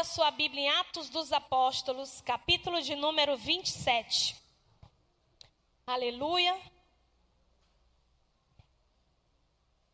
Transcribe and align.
Abra 0.00 0.12
sua 0.12 0.30
Bíblia 0.30 0.62
em 0.62 0.70
Atos 0.80 1.10
dos 1.10 1.30
Apóstolos, 1.30 2.22
capítulo 2.22 2.80
de 2.80 2.96
número 2.96 3.36
27. 3.36 4.34
Aleluia. 5.86 6.58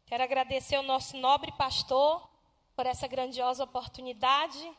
Quero 0.06 0.22
agradecer 0.22 0.76
ao 0.76 0.84
nosso 0.84 1.16
nobre 1.16 1.50
pastor 1.50 2.30
por 2.76 2.86
essa 2.86 3.08
grandiosa 3.08 3.64
oportunidade 3.64 4.72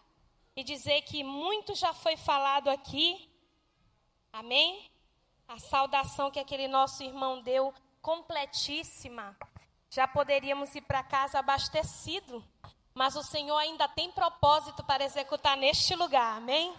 e 0.56 0.64
dizer 0.64 1.02
que 1.02 1.26
muito 1.26 1.76
já 1.76 1.94
foi 1.94 2.16
falado 2.16 2.70
aqui. 2.70 3.30
Amém? 4.32 4.90
A 5.46 5.60
saudação 5.60 6.32
que 6.32 6.40
aquele 6.40 6.70
nosso 6.70 7.04
irmão 7.04 7.42
deu, 7.42 7.74
completíssima. 8.02 9.36
Já 9.90 10.08
poderíamos 10.08 10.74
ir 10.74 10.84
para 10.84 11.04
casa 11.04 11.40
abastecido 11.40 12.42
mas 12.98 13.16
o 13.16 13.22
Senhor 13.22 13.56
ainda 13.58 13.88
tem 13.88 14.12
propósito 14.12 14.84
para 14.84 15.04
executar 15.04 15.56
neste 15.56 15.96
lugar, 15.96 16.38
amém? 16.38 16.76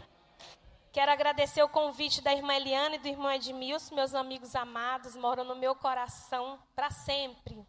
Quero 0.93 1.13
agradecer 1.13 1.63
o 1.63 1.69
convite 1.69 2.21
da 2.21 2.33
irmã 2.35 2.55
Eliane 2.55 2.97
e 2.97 2.99
do 2.99 3.07
irmão 3.07 3.31
Edmilson, 3.31 3.95
meus 3.95 4.15
amigos 4.17 4.57
amados, 4.57 5.15
moram 5.15 5.45
no 5.45 5.55
meu 5.55 5.77
coração 5.77 6.59
para 6.75 6.91
sempre. 6.91 7.65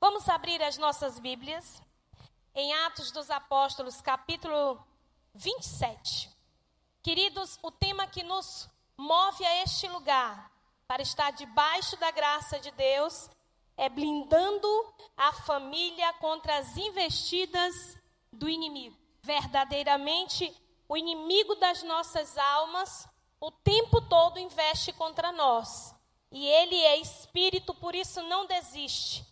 Vamos 0.00 0.30
abrir 0.30 0.62
as 0.62 0.78
nossas 0.78 1.18
Bíblias 1.18 1.82
em 2.54 2.72
Atos 2.86 3.10
dos 3.10 3.30
Apóstolos, 3.30 4.00
capítulo 4.00 4.82
27. 5.34 6.30
Queridos, 7.02 7.58
o 7.62 7.70
tema 7.70 8.06
que 8.06 8.22
nos 8.22 8.66
move 8.96 9.44
a 9.44 9.62
este 9.62 9.86
lugar, 9.88 10.50
para 10.88 11.02
estar 11.02 11.32
debaixo 11.32 11.98
da 11.98 12.10
graça 12.10 12.58
de 12.58 12.70
Deus, 12.70 13.28
é 13.76 13.88
blindando 13.88 14.68
a 15.16 15.32
família 15.32 16.12
contra 16.14 16.58
as 16.58 16.76
investidas 16.76 17.74
do 18.32 18.48
inimigo. 18.48 18.96
Verdadeiramente, 19.22 20.54
o 20.88 20.96
inimigo 20.96 21.54
das 21.56 21.82
nossas 21.82 22.36
almas 22.36 23.08
o 23.46 23.50
tempo 23.50 24.00
todo 24.00 24.38
investe 24.38 24.90
contra 24.94 25.30
nós. 25.30 25.94
E 26.30 26.46
ele 26.46 26.80
é 26.80 26.96
espírito, 26.96 27.74
por 27.74 27.94
isso 27.94 28.22
não 28.22 28.46
desiste. 28.46 29.22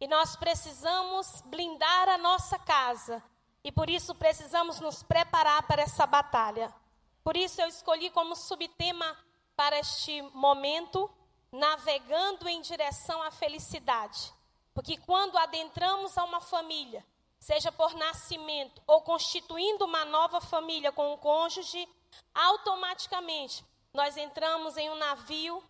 E 0.00 0.08
nós 0.08 0.34
precisamos 0.34 1.40
blindar 1.46 2.08
a 2.08 2.18
nossa 2.18 2.58
casa. 2.58 3.22
E 3.62 3.70
por 3.70 3.88
isso 3.88 4.12
precisamos 4.12 4.80
nos 4.80 5.04
preparar 5.04 5.62
para 5.68 5.82
essa 5.82 6.04
batalha. 6.04 6.74
Por 7.22 7.36
isso 7.36 7.60
eu 7.60 7.68
escolhi 7.68 8.10
como 8.10 8.34
subtema 8.34 9.16
para 9.54 9.78
este 9.78 10.20
momento 10.34 11.08
navegando 11.52 12.48
em 12.48 12.60
direção 12.60 13.22
à 13.22 13.30
felicidade. 13.30 14.32
Porque 14.72 14.96
quando 14.98 15.36
adentramos 15.36 16.16
a 16.16 16.24
uma 16.24 16.40
família, 16.40 17.04
seja 17.38 17.72
por 17.72 17.94
nascimento 17.94 18.82
ou 18.86 19.02
constituindo 19.02 19.84
uma 19.84 20.04
nova 20.04 20.40
família 20.40 20.92
com 20.92 21.12
um 21.12 21.16
cônjuge, 21.16 21.88
automaticamente 22.34 23.64
nós 23.92 24.16
entramos 24.16 24.76
em 24.76 24.90
um 24.90 24.94
navio 24.94 25.62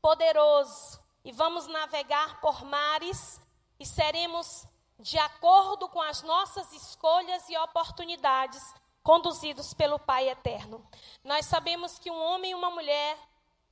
poderoso 0.00 1.00
e 1.24 1.32
vamos 1.32 1.66
navegar 1.66 2.40
por 2.40 2.64
mares 2.64 3.40
e 3.80 3.86
seremos, 3.86 4.66
de 4.98 5.18
acordo 5.18 5.88
com 5.88 6.00
as 6.00 6.22
nossas 6.22 6.72
escolhas 6.72 7.48
e 7.48 7.56
oportunidades, 7.56 8.62
conduzidos 9.02 9.74
pelo 9.74 9.98
Pai 9.98 10.28
Eterno. 10.28 10.86
Nós 11.24 11.46
sabemos 11.46 11.98
que 11.98 12.10
um 12.10 12.22
homem 12.22 12.52
e 12.52 12.54
uma 12.54 12.70
mulher 12.70 13.18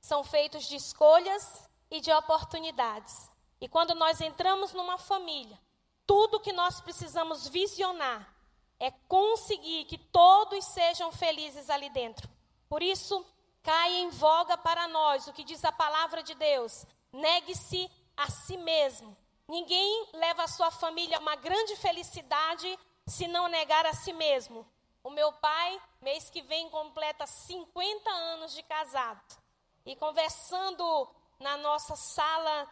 são 0.03 0.21
feitos 0.21 0.65
de 0.67 0.75
escolhas 0.75 1.63
e 1.89 2.01
de 2.01 2.11
oportunidades. 2.11 3.31
E 3.61 3.69
quando 3.69 3.95
nós 3.95 4.19
entramos 4.19 4.73
numa 4.73 4.97
família, 4.97 5.57
tudo 6.05 6.41
que 6.41 6.51
nós 6.51 6.81
precisamos 6.81 7.47
visionar 7.47 8.35
é 8.77 8.91
conseguir 9.07 9.85
que 9.85 9.97
todos 9.97 10.65
sejam 10.65 11.09
felizes 11.13 11.69
ali 11.69 11.89
dentro. 11.89 12.29
Por 12.67 12.83
isso, 12.83 13.25
cai 13.61 13.95
em 13.95 14.09
voga 14.09 14.57
para 14.57 14.89
nós 14.89 15.25
o 15.27 15.31
que 15.31 15.41
diz 15.41 15.63
a 15.63 15.71
palavra 15.71 16.21
de 16.21 16.35
Deus: 16.35 16.85
negue-se 17.13 17.89
a 18.17 18.29
si 18.29 18.57
mesmo. 18.57 19.15
Ninguém 19.47 20.09
leva 20.13 20.43
a 20.43 20.49
sua 20.49 20.69
família 20.69 21.17
a 21.17 21.21
uma 21.21 21.37
grande 21.37 21.77
felicidade 21.77 22.77
se 23.07 23.25
não 23.25 23.47
negar 23.47 23.85
a 23.85 23.93
si 23.93 24.11
mesmo. 24.11 24.67
O 25.01 25.09
meu 25.09 25.31
pai, 25.31 25.81
mês 26.01 26.29
que 26.29 26.41
vem, 26.41 26.69
completa 26.69 27.25
50 27.25 28.09
anos 28.09 28.53
de 28.53 28.63
casado. 28.63 29.42
E 29.85 29.95
conversando 29.95 31.09
na 31.39 31.57
nossa 31.57 31.95
sala, 31.95 32.67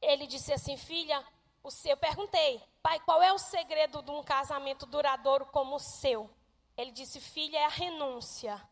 ele 0.00 0.26
disse 0.26 0.52
assim: 0.52 0.76
Filha, 0.76 1.24
o 1.62 1.70
seu. 1.70 1.92
Eu 1.92 1.96
perguntei, 1.96 2.62
pai, 2.82 3.00
qual 3.00 3.22
é 3.22 3.32
o 3.32 3.38
segredo 3.38 4.02
de 4.02 4.10
um 4.10 4.22
casamento 4.22 4.86
duradouro 4.86 5.46
como 5.46 5.76
o 5.76 5.80
seu? 5.80 6.30
Ele 6.76 6.92
disse: 6.92 7.20
Filha, 7.20 7.58
é 7.58 7.64
a 7.64 7.68
renúncia. 7.68 8.62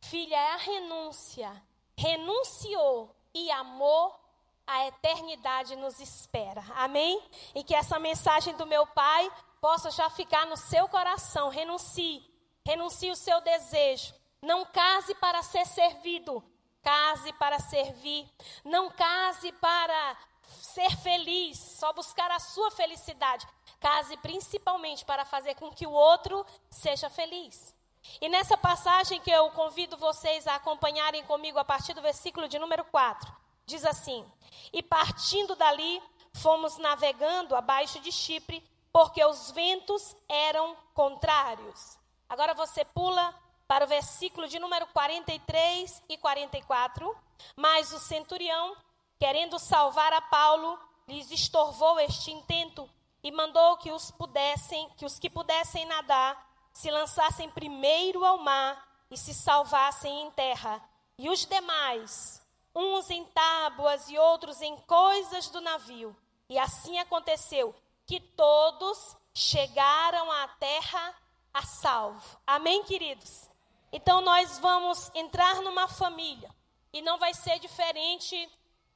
Filha, 0.00 0.36
é 0.36 0.52
a 0.52 0.56
renúncia. 0.56 1.62
Renunciou 1.96 3.14
e 3.34 3.50
amou, 3.50 4.18
a 4.66 4.86
eternidade 4.86 5.76
nos 5.76 6.00
espera. 6.00 6.64
Amém? 6.74 7.22
E 7.54 7.62
que 7.64 7.74
essa 7.74 7.98
mensagem 7.98 8.56
do 8.56 8.66
meu 8.66 8.86
pai 8.86 9.30
possa 9.60 9.90
já 9.90 10.08
ficar 10.08 10.46
no 10.46 10.56
seu 10.56 10.88
coração. 10.88 11.48
Renuncie. 11.48 12.24
Renuncie 12.64 13.10
o 13.10 13.16
seu 13.16 13.40
desejo. 13.40 14.14
Não 14.40 14.64
case 14.66 15.14
para 15.16 15.42
ser 15.42 15.66
servido, 15.66 16.42
case 16.82 17.32
para 17.34 17.58
servir. 17.58 18.28
Não 18.64 18.90
case 18.90 19.52
para 19.52 20.16
ser 20.46 20.90
feliz, 20.98 21.58
só 21.58 21.92
buscar 21.92 22.30
a 22.30 22.38
sua 22.38 22.70
felicidade. 22.70 23.46
Case 23.80 24.16
principalmente 24.18 25.04
para 25.04 25.24
fazer 25.24 25.54
com 25.54 25.70
que 25.70 25.86
o 25.86 25.92
outro 25.92 26.44
seja 26.70 27.10
feliz. 27.10 27.74
E 28.20 28.28
nessa 28.28 28.56
passagem 28.56 29.20
que 29.20 29.30
eu 29.30 29.50
convido 29.50 29.96
vocês 29.96 30.46
a 30.46 30.54
acompanharem 30.54 31.24
comigo 31.24 31.58
a 31.58 31.64
partir 31.64 31.94
do 31.94 32.02
versículo 32.02 32.48
de 32.48 32.58
número 32.58 32.84
4, 32.84 33.30
diz 33.66 33.84
assim: 33.84 34.24
E 34.72 34.82
partindo 34.82 35.54
dali, 35.54 36.02
fomos 36.32 36.78
navegando 36.78 37.54
abaixo 37.54 38.00
de 38.00 38.10
Chipre, 38.10 38.64
porque 38.92 39.22
os 39.24 39.50
ventos 39.50 40.16
eram 40.28 40.76
contrários. 40.94 41.98
Agora 42.28 42.54
você 42.54 42.84
pula 42.84 43.34
para 43.68 43.84
o 43.84 43.88
versículo 43.88 44.48
de 44.48 44.58
número 44.58 44.86
43 44.88 46.02
e 46.08 46.16
44. 46.16 47.14
Mas 47.54 47.92
o 47.92 48.00
centurião, 48.00 48.74
querendo 49.18 49.58
salvar 49.58 50.12
a 50.14 50.22
Paulo, 50.22 50.78
lhes 51.06 51.30
estorvou 51.30 52.00
este 52.00 52.32
intento 52.32 52.88
e 53.22 53.30
mandou 53.30 53.76
que 53.76 53.92
os 53.92 54.10
pudessem, 54.10 54.88
que 54.96 55.04
os 55.04 55.18
que 55.18 55.28
pudessem 55.28 55.84
nadar, 55.84 56.48
se 56.72 56.90
lançassem 56.90 57.50
primeiro 57.50 58.24
ao 58.24 58.38
mar 58.38 58.88
e 59.10 59.16
se 59.16 59.34
salvassem 59.34 60.22
em 60.22 60.30
terra. 60.30 60.82
E 61.18 61.28
os 61.28 61.44
demais, 61.44 62.42
uns 62.74 63.10
em 63.10 63.24
tábuas 63.26 64.08
e 64.08 64.16
outros 64.16 64.62
em 64.62 64.76
coisas 64.78 65.48
do 65.50 65.60
navio. 65.60 66.16
E 66.48 66.58
assim 66.58 66.98
aconteceu 66.98 67.74
que 68.06 68.20
todos 68.20 69.16
chegaram 69.34 70.30
à 70.30 70.48
terra 70.48 71.14
a 71.52 71.62
salvo. 71.62 72.38
Amém, 72.46 72.82
queridos? 72.84 73.47
Então 73.92 74.20
nós 74.20 74.58
vamos 74.58 75.10
entrar 75.14 75.62
numa 75.62 75.88
família 75.88 76.50
e 76.92 77.00
não 77.02 77.18
vai 77.18 77.32
ser 77.34 77.58
diferente, 77.58 78.36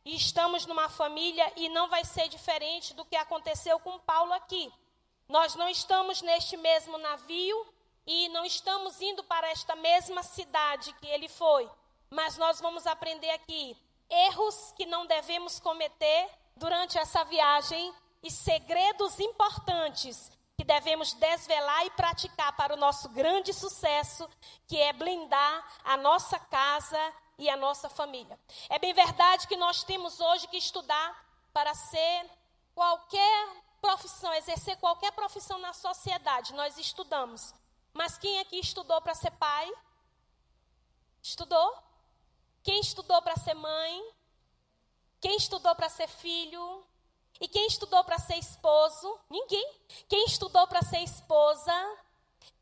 e 0.04 0.16
estamos 0.16 0.66
numa 0.66 0.88
família 0.88 1.50
e 1.56 1.68
não 1.68 1.88
vai 1.88 2.04
ser 2.04 2.28
diferente 2.28 2.94
do 2.94 3.04
que 3.04 3.16
aconteceu 3.16 3.78
com 3.78 3.98
Paulo 4.00 4.32
aqui. 4.32 4.72
Nós 5.28 5.54
não 5.54 5.68
estamos 5.68 6.20
neste 6.22 6.56
mesmo 6.56 6.98
navio 6.98 7.66
e 8.06 8.28
não 8.30 8.44
estamos 8.44 9.00
indo 9.00 9.22
para 9.24 9.48
esta 9.48 9.76
mesma 9.76 10.22
cidade 10.22 10.92
que 10.94 11.06
ele 11.06 11.28
foi, 11.28 11.70
mas 12.10 12.36
nós 12.36 12.60
vamos 12.60 12.86
aprender 12.86 13.30
aqui 13.30 13.76
erros 14.10 14.72
que 14.72 14.84
não 14.84 15.06
devemos 15.06 15.60
cometer 15.60 16.28
durante 16.56 16.98
essa 16.98 17.24
viagem 17.24 17.94
e 18.22 18.30
segredos 18.30 19.18
importantes 19.20 20.30
que 20.56 20.64
devemos 20.64 21.12
desvelar 21.14 21.86
e 21.86 21.90
praticar 21.90 22.54
para 22.56 22.74
o 22.74 22.76
nosso 22.76 23.08
grande 23.08 23.52
sucesso, 23.52 24.28
que 24.66 24.78
é 24.78 24.92
blindar 24.92 25.66
a 25.84 25.96
nossa 25.96 26.38
casa 26.38 27.12
e 27.38 27.48
a 27.48 27.56
nossa 27.56 27.88
família. 27.88 28.38
É 28.68 28.78
bem 28.78 28.92
verdade 28.92 29.48
que 29.48 29.56
nós 29.56 29.82
temos 29.84 30.20
hoje 30.20 30.46
que 30.48 30.56
estudar 30.56 31.26
para 31.52 31.74
ser 31.74 32.30
qualquer 32.74 33.48
profissão, 33.80 34.32
exercer 34.34 34.76
qualquer 34.78 35.12
profissão 35.12 35.58
na 35.58 35.72
sociedade, 35.72 36.54
nós 36.54 36.78
estudamos. 36.78 37.52
Mas 37.92 38.16
quem 38.16 38.38
aqui 38.40 38.58
estudou 38.58 39.00
para 39.02 39.14
ser 39.14 39.32
pai? 39.32 39.70
Estudou? 41.20 41.76
Quem 42.62 42.80
estudou 42.80 43.20
para 43.22 43.36
ser 43.36 43.54
mãe? 43.54 44.14
Quem 45.20 45.36
estudou 45.36 45.74
para 45.74 45.88
ser 45.88 46.08
filho? 46.08 46.84
E 47.42 47.48
quem 47.48 47.66
estudou 47.66 48.04
para 48.04 48.20
ser 48.20 48.36
esposo? 48.36 49.18
Ninguém. 49.28 49.68
Quem 50.08 50.24
estudou 50.26 50.64
para 50.68 50.80
ser 50.80 51.00
esposa? 51.00 51.72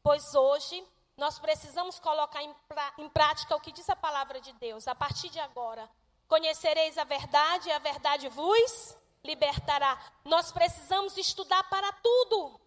Pois 0.02 0.34
hoje 0.34 0.82
nós 1.18 1.38
precisamos 1.38 1.98
colocar 1.98 2.42
em, 2.42 2.54
pra, 2.66 2.94
em 2.96 3.06
prática 3.10 3.54
o 3.54 3.60
que 3.60 3.72
diz 3.72 3.90
a 3.90 3.94
palavra 3.94 4.40
de 4.40 4.54
Deus. 4.54 4.88
A 4.88 4.94
partir 4.94 5.28
de 5.28 5.38
agora, 5.38 5.86
conhecereis 6.26 6.96
a 6.96 7.04
verdade 7.04 7.68
e 7.68 7.72
a 7.72 7.78
verdade 7.78 8.26
vos 8.30 8.96
libertará. 9.22 10.00
Nós 10.24 10.50
precisamos 10.50 11.14
estudar 11.18 11.62
para 11.64 11.92
tudo. 11.92 12.58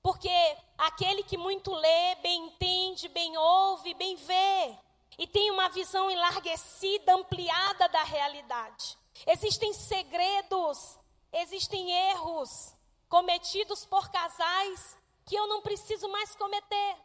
Porque 0.00 0.30
aquele 0.78 1.24
que 1.24 1.36
muito 1.36 1.74
lê, 1.74 2.14
bem 2.22 2.46
entende, 2.46 3.08
bem 3.08 3.36
ouve, 3.36 3.92
bem 3.94 4.14
vê. 4.14 4.78
E 5.18 5.26
tem 5.26 5.50
uma 5.50 5.68
visão 5.70 6.08
enlarguecida, 6.08 7.12
ampliada 7.12 7.88
da 7.88 8.04
realidade. 8.04 8.96
Existem 9.26 9.72
segredos, 9.72 10.96
existem 11.32 11.90
erros 12.10 12.74
cometidos 13.08 13.84
por 13.84 14.10
casais 14.10 14.96
que 15.24 15.34
eu 15.34 15.46
não 15.46 15.60
preciso 15.60 16.08
mais 16.08 16.34
cometer. 16.34 16.96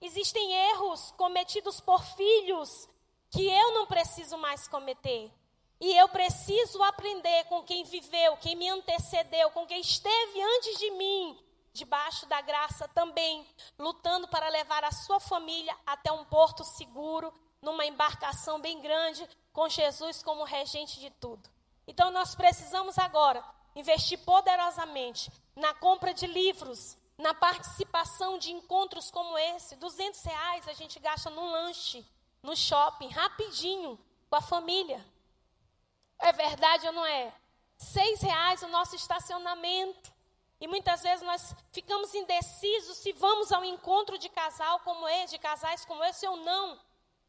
Existem 0.00 0.52
erros 0.70 1.12
cometidos 1.12 1.80
por 1.80 2.02
filhos 2.02 2.88
que 3.30 3.48
eu 3.48 3.72
não 3.72 3.86
preciso 3.86 4.36
mais 4.38 4.68
cometer. 4.68 5.32
E 5.80 5.96
eu 5.96 6.08
preciso 6.08 6.82
aprender 6.82 7.44
com 7.44 7.62
quem 7.62 7.84
viveu, 7.84 8.36
quem 8.36 8.54
me 8.54 8.68
antecedeu, 8.68 9.50
com 9.50 9.66
quem 9.66 9.80
esteve 9.80 10.40
antes 10.40 10.78
de 10.78 10.90
mim, 10.92 11.38
debaixo 11.72 12.26
da 12.26 12.40
graça 12.40 12.86
também, 12.88 13.46
lutando 13.78 14.28
para 14.28 14.48
levar 14.48 14.84
a 14.84 14.92
sua 14.92 15.18
família 15.18 15.76
até 15.84 16.12
um 16.12 16.24
porto 16.24 16.64
seguro, 16.64 17.32
numa 17.60 17.84
embarcação 17.84 18.60
bem 18.60 18.80
grande, 18.80 19.28
com 19.52 19.68
Jesus 19.68 20.22
como 20.22 20.44
regente 20.44 21.00
de 21.00 21.10
tudo. 21.10 21.53
Então 21.86 22.10
nós 22.10 22.34
precisamos 22.34 22.98
agora 22.98 23.44
investir 23.74 24.18
poderosamente 24.20 25.30
na 25.54 25.74
compra 25.74 26.14
de 26.14 26.26
livros, 26.26 26.96
na 27.18 27.34
participação 27.34 28.38
de 28.38 28.52
encontros 28.52 29.10
como 29.10 29.36
esse. 29.36 29.76
200 29.76 30.22
reais 30.22 30.68
a 30.68 30.72
gente 30.72 30.98
gasta 30.98 31.30
num 31.30 31.50
lanche, 31.50 32.04
no 32.42 32.56
shopping, 32.56 33.08
rapidinho, 33.08 33.98
com 34.28 34.36
a 34.36 34.40
família. 34.40 35.04
É 36.18 36.32
verdade 36.32 36.86
ou 36.86 36.92
não 36.92 37.06
é? 37.06 37.32
Seis 37.76 38.20
reais 38.20 38.62
o 38.62 38.68
nosso 38.68 38.96
estacionamento. 38.96 40.12
E 40.60 40.66
muitas 40.66 41.02
vezes 41.02 41.24
nós 41.26 41.54
ficamos 41.72 42.14
indecisos 42.14 42.98
se 42.98 43.12
vamos 43.12 43.52
ao 43.52 43.64
encontro 43.64 44.16
de 44.16 44.28
casal 44.28 44.80
como 44.80 45.06
esse, 45.08 45.34
de 45.34 45.38
casais 45.38 45.84
como 45.84 46.02
esse 46.04 46.26
ou 46.26 46.36
não. 46.38 46.80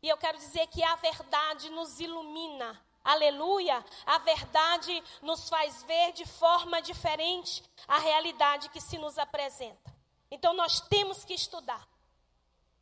E 0.02 0.08
eu 0.08 0.18
quero 0.18 0.38
dizer 0.38 0.68
que 0.68 0.84
a 0.84 0.96
verdade 0.96 1.70
nos 1.70 2.00
ilumina. 2.00 2.80
Aleluia! 3.06 3.86
A 4.04 4.18
verdade 4.18 5.04
nos 5.22 5.48
faz 5.48 5.84
ver 5.84 6.12
de 6.14 6.26
forma 6.26 6.82
diferente 6.82 7.64
a 7.88 8.00
realidade 8.00 8.68
que 8.70 8.82
se 8.82 8.98
nos 8.98 9.20
apresenta. 9.20 9.96
Então 10.32 10.56
nós 10.56 10.82
temos 10.82 11.24
que 11.24 11.36
estudar. 11.36 11.88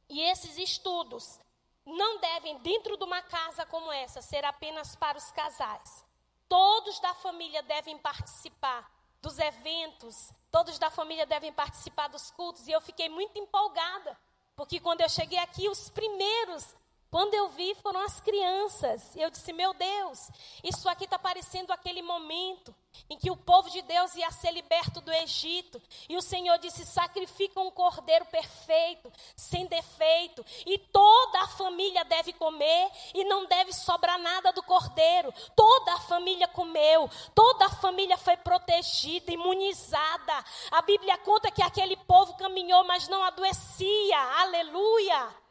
E 0.08 0.22
esses 0.22 0.58
estudos 0.58 1.38
não 1.86 2.20
devem, 2.20 2.58
dentro 2.60 2.96
de 2.96 3.04
uma 3.04 3.22
casa 3.22 3.66
como 3.66 3.92
essa, 3.92 4.22
ser 4.22 4.46
apenas 4.46 4.96
para 4.96 5.18
os 5.18 5.30
casais. 5.32 6.06
Todos 6.48 7.02
da 7.02 7.14
família 7.16 7.62
devem 7.62 7.98
participar 7.98 8.90
dos 9.22 9.38
eventos, 9.40 10.32
todos 10.50 10.80
da 10.80 10.90
família 10.90 11.26
devem 11.26 11.52
participar 11.52 12.08
dos 12.08 12.32
cultos. 12.32 12.66
E 12.66 12.72
eu 12.72 12.80
fiquei 12.80 13.10
muito 13.10 13.38
empolgada, 13.38 14.18
porque 14.56 14.80
quando 14.80 15.02
eu 15.02 15.10
cheguei 15.10 15.40
aqui, 15.40 15.68
os 15.68 15.90
primeiros 15.90 16.74
quando 17.14 17.36
eu 17.36 17.48
vi, 17.50 17.76
foram 17.76 18.00
as 18.00 18.20
crianças. 18.20 19.16
Eu 19.16 19.30
disse: 19.30 19.54
Meu 19.54 19.72
Deus, 19.76 20.32
isso 20.64 20.90
aqui 20.90 21.04
está 21.04 21.20
parecendo 21.20 21.72
aquele 21.72 22.02
momento 22.02 22.74
em 23.08 23.16
que 23.16 23.30
o 23.30 23.38
povo 23.38 23.70
de 23.70 23.84
Deus 23.84 24.16
ia 24.16 24.32
ser 24.32 24.50
liberto 24.50 25.00
do 25.00 25.14
Egito. 25.14 25.80
E 26.10 26.18
o 26.18 26.24
Senhor 26.24 26.58
disse: 26.58 26.84
Sacrifica 26.84 27.60
um 27.60 27.70
cordeiro 27.70 28.26
perfeito, 28.26 29.14
sem 29.36 29.68
defeito. 29.68 30.44
E 30.66 30.80
toda 30.80 31.42
a 31.42 31.48
família 31.50 32.04
deve 32.04 32.34
comer. 32.34 32.90
E 33.14 33.24
não 33.26 33.46
deve 33.46 33.72
sobrar 33.74 34.18
nada 34.18 34.52
do 34.52 34.64
cordeiro. 34.64 35.32
Toda 35.56 35.94
a 35.94 36.00
família 36.00 36.48
comeu. 36.48 37.08
Toda 37.36 37.68
a 37.68 37.76
família 37.76 38.18
foi 38.18 38.38
protegida, 38.38 39.32
imunizada. 39.32 40.34
A 40.72 40.82
Bíblia 40.82 41.16
conta 41.20 41.52
que 41.52 41.62
aquele 41.62 41.96
povo 41.96 42.36
caminhou, 42.38 42.84
mas 42.86 43.08
não 43.08 43.24
adoecia. 43.24 44.18
Aleluia. 44.42 45.43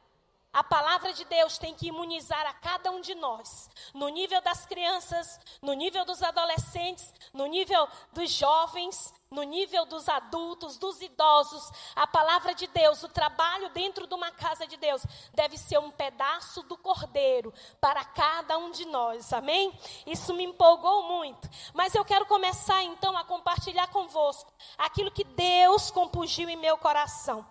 A 0.52 0.62
palavra 0.62 1.14
de 1.14 1.24
Deus 1.24 1.56
tem 1.56 1.74
que 1.74 1.86
imunizar 1.86 2.44
a 2.44 2.52
cada 2.52 2.90
um 2.90 3.00
de 3.00 3.14
nós, 3.14 3.70
no 3.94 4.10
nível 4.10 4.38
das 4.42 4.66
crianças, 4.66 5.40
no 5.62 5.72
nível 5.72 6.04
dos 6.04 6.22
adolescentes, 6.22 7.10
no 7.32 7.46
nível 7.46 7.88
dos 8.12 8.30
jovens, 8.30 9.14
no 9.30 9.44
nível 9.44 9.86
dos 9.86 10.10
adultos, 10.10 10.76
dos 10.76 11.00
idosos. 11.00 11.70
A 11.96 12.06
palavra 12.06 12.54
de 12.54 12.66
Deus, 12.66 13.02
o 13.02 13.08
trabalho 13.08 13.70
dentro 13.70 14.06
de 14.06 14.12
uma 14.12 14.30
casa 14.30 14.66
de 14.66 14.76
Deus, 14.76 15.02
deve 15.32 15.56
ser 15.56 15.78
um 15.78 15.90
pedaço 15.90 16.62
do 16.64 16.76
cordeiro 16.76 17.50
para 17.80 18.04
cada 18.04 18.58
um 18.58 18.70
de 18.70 18.84
nós, 18.84 19.32
amém? 19.32 19.72
Isso 20.06 20.34
me 20.34 20.44
empolgou 20.44 21.04
muito. 21.04 21.48
Mas 21.72 21.94
eu 21.94 22.04
quero 22.04 22.26
começar 22.26 22.82
então 22.82 23.16
a 23.16 23.24
compartilhar 23.24 23.86
convosco 23.86 24.52
aquilo 24.76 25.10
que 25.10 25.24
Deus 25.24 25.90
compungiu 25.90 26.50
em 26.50 26.56
meu 26.56 26.76
coração. 26.76 27.46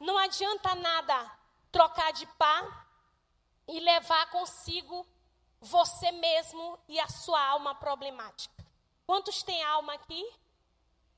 Não 0.00 0.16
adianta 0.16 0.74
nada 0.74 1.36
trocar 1.76 2.10
de 2.14 2.24
pá 2.38 2.86
e 3.68 3.78
levar 3.80 4.30
consigo 4.30 5.06
você 5.60 6.10
mesmo 6.10 6.78
e 6.88 6.98
a 6.98 7.06
sua 7.06 7.38
alma 7.48 7.74
problemática. 7.74 8.64
Quantos 9.06 9.42
têm 9.42 9.62
alma 9.62 9.92
aqui? 9.92 10.26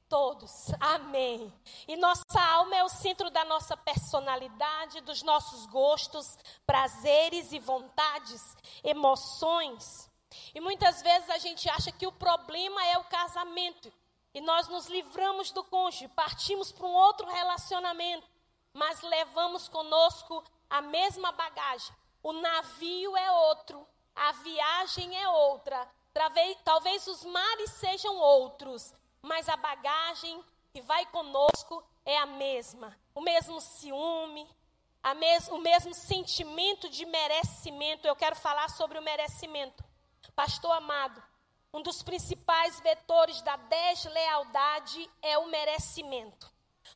Todos. 0.08 0.72
Amém. 0.80 1.52
E 1.86 1.94
nossa 1.96 2.40
alma 2.40 2.74
é 2.74 2.82
o 2.82 2.88
centro 2.88 3.30
da 3.30 3.44
nossa 3.44 3.76
personalidade, 3.76 5.00
dos 5.02 5.22
nossos 5.22 5.64
gostos, 5.66 6.36
prazeres 6.66 7.52
e 7.52 7.60
vontades, 7.60 8.56
emoções. 8.82 10.10
E 10.52 10.60
muitas 10.60 11.00
vezes 11.02 11.30
a 11.30 11.38
gente 11.38 11.70
acha 11.70 11.92
que 11.92 12.06
o 12.06 12.12
problema 12.12 12.84
é 12.84 12.98
o 12.98 13.04
casamento. 13.04 13.92
E 14.34 14.40
nós 14.40 14.66
nos 14.66 14.88
livramos 14.88 15.52
do 15.52 15.62
cônjuge, 15.62 16.08
partimos 16.08 16.72
para 16.72 16.86
um 16.86 16.94
outro 16.94 17.28
relacionamento 17.28 18.37
mas 18.72 19.02
levamos 19.02 19.68
conosco 19.68 20.44
a 20.68 20.80
mesma 20.80 21.32
bagagem. 21.32 21.94
O 22.22 22.32
navio 22.32 23.16
é 23.16 23.30
outro, 23.30 23.86
a 24.14 24.32
viagem 24.32 25.16
é 25.16 25.28
outra, 25.28 25.88
talvez, 26.64 27.06
os 27.06 27.24
mares 27.24 27.70
sejam 27.72 28.16
outros, 28.16 28.92
mas 29.22 29.48
a 29.48 29.56
bagagem 29.56 30.42
que 30.72 30.80
vai 30.80 31.06
conosco 31.06 31.84
é 32.04 32.16
a 32.18 32.26
mesma. 32.26 32.96
O 33.14 33.20
mesmo 33.20 33.60
ciúme, 33.60 34.48
mes 35.16 35.48
o 35.48 35.58
mesmo 35.58 35.94
sentimento 35.94 36.88
de 36.88 37.06
merecimento. 37.06 38.06
Eu 38.06 38.16
quero 38.16 38.36
falar 38.36 38.68
sobre 38.70 38.98
o 38.98 39.02
merecimento. 39.02 39.84
Pastor 40.34 40.72
amado, 40.72 41.22
um 41.72 41.82
dos 41.82 42.02
principais 42.02 42.80
vetores 42.80 43.40
da 43.42 43.56
deslealdade 43.56 45.10
é 45.22 45.38
o 45.38 45.46
merecimento. 45.46 46.50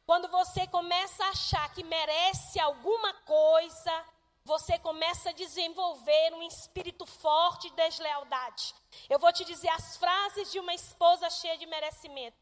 Quando 0.04 0.28
você 0.28 0.66
começa 0.66 1.24
a 1.24 1.30
achar 1.30 1.72
que 1.72 1.84
merece 1.84 2.58
alguma 2.58 3.14
coisa, 3.22 4.04
você 4.44 4.78
começa 4.78 5.30
a 5.30 5.32
desenvolver 5.32 6.34
um 6.34 6.42
espírito 6.42 7.06
forte 7.06 7.70
de 7.70 7.76
deslealdade. 7.76 8.74
Eu 9.08 9.18
vou 9.18 9.32
te 9.32 9.44
dizer 9.44 9.68
as 9.68 9.96
frases 9.96 10.50
de 10.50 10.58
uma 10.58 10.74
esposa 10.74 11.30
cheia 11.30 11.56
de 11.56 11.66
merecimento. 11.66 12.36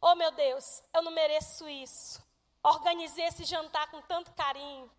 Oh, 0.00 0.14
meu 0.14 0.30
Deus, 0.32 0.82
eu 0.92 1.02
não 1.02 1.12
mereço 1.12 1.68
isso. 1.68 2.20
Organizei 2.62 3.26
esse 3.26 3.44
jantar 3.44 3.88
com 3.90 4.02
tanto 4.02 4.32
carinho. 4.32 4.90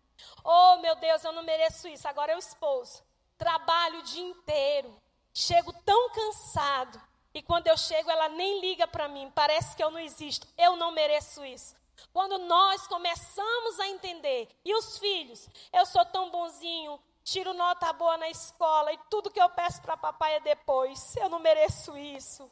Oh, 0.42 0.76
meu 0.76 0.96
Deus, 0.96 1.22
eu 1.22 1.32
não 1.32 1.42
mereço 1.42 1.86
isso. 1.86 2.08
Agora 2.08 2.32
eu 2.32 2.38
esposo. 2.38 3.02
Trabalho 3.36 4.00
o 4.00 4.02
dia 4.02 4.24
inteiro. 4.24 5.00
Chego 5.34 5.72
tão 5.84 6.10
cansado. 6.10 7.00
E 7.34 7.42
quando 7.42 7.66
eu 7.66 7.76
chego, 7.76 8.10
ela 8.10 8.28
nem 8.30 8.60
liga 8.60 8.88
para 8.88 9.06
mim. 9.06 9.30
Parece 9.34 9.76
que 9.76 9.84
eu 9.84 9.90
não 9.90 10.00
existo. 10.00 10.48
Eu 10.56 10.76
não 10.76 10.90
mereço 10.90 11.44
isso. 11.44 11.76
Quando 12.12 12.38
nós 12.38 12.86
começamos 12.86 13.80
a 13.80 13.88
entender, 13.88 14.48
e 14.64 14.74
os 14.74 14.98
filhos, 14.98 15.48
eu 15.72 15.84
sou 15.86 16.04
tão 16.06 16.30
bonzinho, 16.30 17.00
tiro 17.24 17.52
nota 17.52 17.92
boa 17.92 18.16
na 18.16 18.28
escola 18.28 18.92
e 18.92 18.98
tudo 19.10 19.30
que 19.30 19.40
eu 19.40 19.50
peço 19.50 19.82
para 19.82 19.96
papai 19.96 20.36
é 20.36 20.40
depois, 20.40 21.16
eu 21.16 21.28
não 21.28 21.38
mereço 21.38 21.96
isso. 21.96 22.50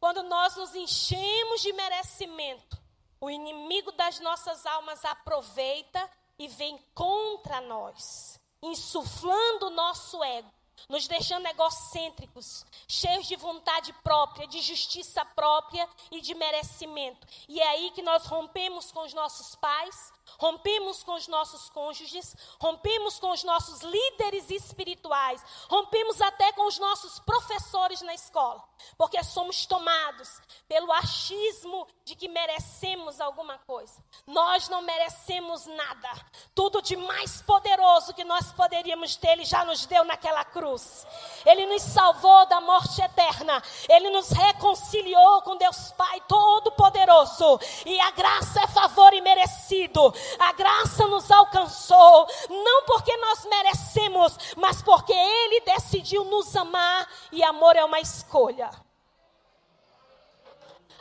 Quando 0.00 0.22
nós 0.22 0.56
nos 0.56 0.74
enchemos 0.74 1.60
de 1.60 1.72
merecimento, 1.72 2.78
o 3.20 3.28
inimigo 3.28 3.92
das 3.92 4.20
nossas 4.20 4.64
almas 4.64 5.04
aproveita 5.04 6.08
e 6.38 6.46
vem 6.48 6.78
contra 6.94 7.60
nós, 7.60 8.40
insuflando 8.62 9.66
o 9.66 9.70
nosso 9.70 10.22
ego 10.22 10.57
nos 10.88 11.06
deixando 11.06 11.46
egocêntricos, 11.46 12.64
cheios 12.86 13.26
de 13.26 13.36
vontade 13.36 13.92
própria, 14.04 14.46
de 14.46 14.60
justiça 14.60 15.24
própria 15.24 15.88
e 16.10 16.20
de 16.20 16.34
merecimento. 16.34 17.26
E 17.48 17.60
é 17.60 17.68
aí 17.68 17.90
que 17.92 18.02
nós 18.02 18.26
rompemos 18.26 18.92
com 18.92 19.00
os 19.00 19.14
nossos 19.14 19.54
pais, 19.54 20.12
rompemos 20.38 21.02
com 21.02 21.14
os 21.14 21.28
nossos 21.28 21.70
cônjuges, 21.70 22.36
rompemos 22.60 23.18
com 23.18 23.30
os 23.30 23.44
nossos 23.44 23.80
líderes 23.80 24.50
espirituais, 24.50 25.42
rompemos 25.68 26.20
até 26.20 26.52
com 26.52 26.66
os 26.66 26.78
nossos 26.78 27.18
professores 27.20 28.02
na 28.02 28.14
escola, 28.14 28.62
porque 28.96 29.22
somos 29.22 29.66
tomados 29.66 30.40
pelo 30.68 30.92
achismo 30.92 31.86
de 32.04 32.14
que 32.14 32.28
merecemos 32.28 33.20
alguma 33.20 33.58
coisa. 33.58 34.02
Nós 34.26 34.68
não 34.68 34.82
merecemos 34.82 35.66
nada. 35.66 36.10
Tudo 36.54 36.82
de 36.82 36.96
mais 36.96 37.40
poderoso 37.42 38.14
que 38.14 38.24
nós 38.24 38.52
poderíamos 38.52 39.16
ter, 39.16 39.32
Ele 39.32 39.44
já 39.44 39.64
nos 39.64 39.86
deu 39.86 40.04
naquela 40.04 40.44
cruz. 40.44 41.06
Ele 41.44 41.66
nos 41.66 41.82
salvou 41.82 42.46
da 42.46 42.60
morte 42.60 43.00
eterna. 43.00 43.62
Ele 43.88 44.10
nos 44.10 44.30
reconciliou 44.30 45.42
com 45.42 45.56
Deus 45.56 45.92
Pai 45.92 46.20
Todo-Poderoso. 46.28 47.60
E 47.86 48.00
a 48.00 48.10
graça 48.10 48.60
é 48.62 48.66
favor 48.66 49.12
imerecido. 49.14 50.12
A 50.38 50.52
graça 50.52 51.06
nos 51.06 51.30
alcançou. 51.30 52.26
Não 52.48 52.84
porque 52.84 53.16
nós 53.16 53.44
merecemos, 53.44 54.36
mas 54.56 54.82
porque 54.82 55.12
Ele 55.12 55.60
decidiu 55.60 56.24
nos 56.24 56.54
amar. 56.56 57.08
E 57.32 57.42
amor 57.42 57.76
é 57.76 57.84
uma 57.84 58.00
escolha. 58.00 58.70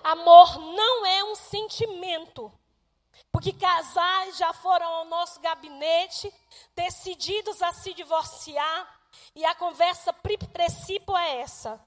Amor 0.04 0.60
não 0.60 1.06
é 1.06 1.24
um 1.24 1.36
sentimento. 1.36 2.52
Porque 3.32 3.54
casais 3.54 4.38
já 4.38 4.54
foram 4.54 4.88
ao 4.88 5.06
nosso 5.06 5.40
gabinete, 5.42 6.34
decididos 6.76 7.62
a 7.62 7.72
se 7.74 7.94
divorciar, 7.94 9.00
e 9.36 9.46
a 9.46 9.54
conversa 9.54 10.14
princípio 10.14 11.16
é 11.16 11.42
essa: 11.42 11.80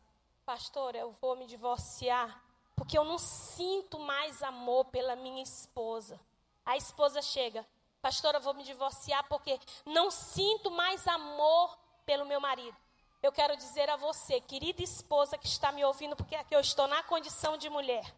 Pastor, 0.44 0.94
eu 0.94 1.12
vou 1.12 1.36
me 1.36 1.46
divorciar 1.46 2.40
porque 2.80 2.96
eu 2.96 3.04
não 3.04 3.18
sinto 3.18 3.98
mais 3.98 4.42
amor 4.42 4.86
pela 4.86 5.14
minha 5.14 5.42
esposa. 5.42 6.18
A 6.64 6.76
esposa 6.76 7.20
chega: 7.22 7.66
Pastor, 8.00 8.34
eu 8.34 8.40
vou 8.40 8.54
me 8.54 8.64
divorciar 8.64 9.26
porque 9.28 9.58
não 9.84 10.10
sinto 10.10 10.70
mais 10.70 11.06
amor 11.06 11.78
pelo 12.06 12.24
meu 12.26 12.40
marido. 12.40 12.76
Eu 13.22 13.30
quero 13.30 13.56
dizer 13.56 13.90
a 13.90 13.96
você, 13.96 14.40
querida 14.40 14.82
esposa 14.82 15.36
que 15.36 15.46
está 15.46 15.70
me 15.70 15.84
ouvindo, 15.84 16.16
porque 16.16 16.34
aqui 16.34 16.54
eu 16.54 16.60
estou 16.60 16.88
na 16.88 17.02
condição 17.02 17.56
de 17.56 17.68
mulher. 17.68 18.14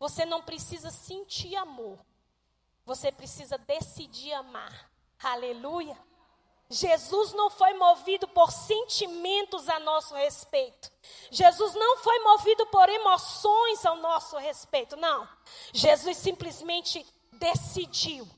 Você 0.00 0.24
não 0.24 0.42
precisa 0.42 0.90
sentir 0.90 1.54
amor. 1.54 1.98
Você 2.84 3.12
precisa 3.12 3.56
decidir 3.56 4.32
amar. 4.32 4.90
Aleluia. 5.22 5.96
Jesus 6.68 7.32
não 7.32 7.50
foi 7.50 7.74
movido 7.74 8.26
por 8.28 8.50
sentimentos 8.50 9.68
a 9.68 9.78
nosso 9.80 10.14
respeito. 10.14 10.90
Jesus 11.30 11.74
não 11.74 11.98
foi 11.98 12.18
movido 12.20 12.66
por 12.66 12.88
emoções 12.88 13.84
ao 13.84 13.96
nosso 13.96 14.36
respeito. 14.38 14.96
Não. 14.96 15.28
Jesus 15.72 16.16
simplesmente 16.16 17.06
decidiu. 17.40 18.28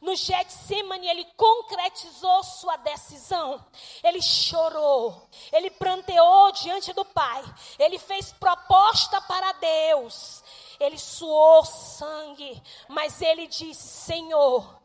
No 0.00 0.14
Getsemane, 0.16 1.08
ele 1.08 1.24
concretizou 1.36 2.42
sua 2.42 2.76
decisão. 2.78 3.64
Ele 4.02 4.20
chorou. 4.20 5.28
Ele 5.52 5.70
pranteou 5.70 6.52
diante 6.52 6.92
do 6.92 7.04
Pai. 7.04 7.44
Ele 7.78 7.98
fez 7.98 8.32
proposta 8.32 9.20
para 9.22 9.52
Deus. 9.52 10.42
Ele 10.80 10.98
suou 10.98 11.64
sangue. 11.64 12.62
Mas 12.88 13.22
ele 13.22 13.46
disse: 13.46 13.86
Senhor, 13.86 14.80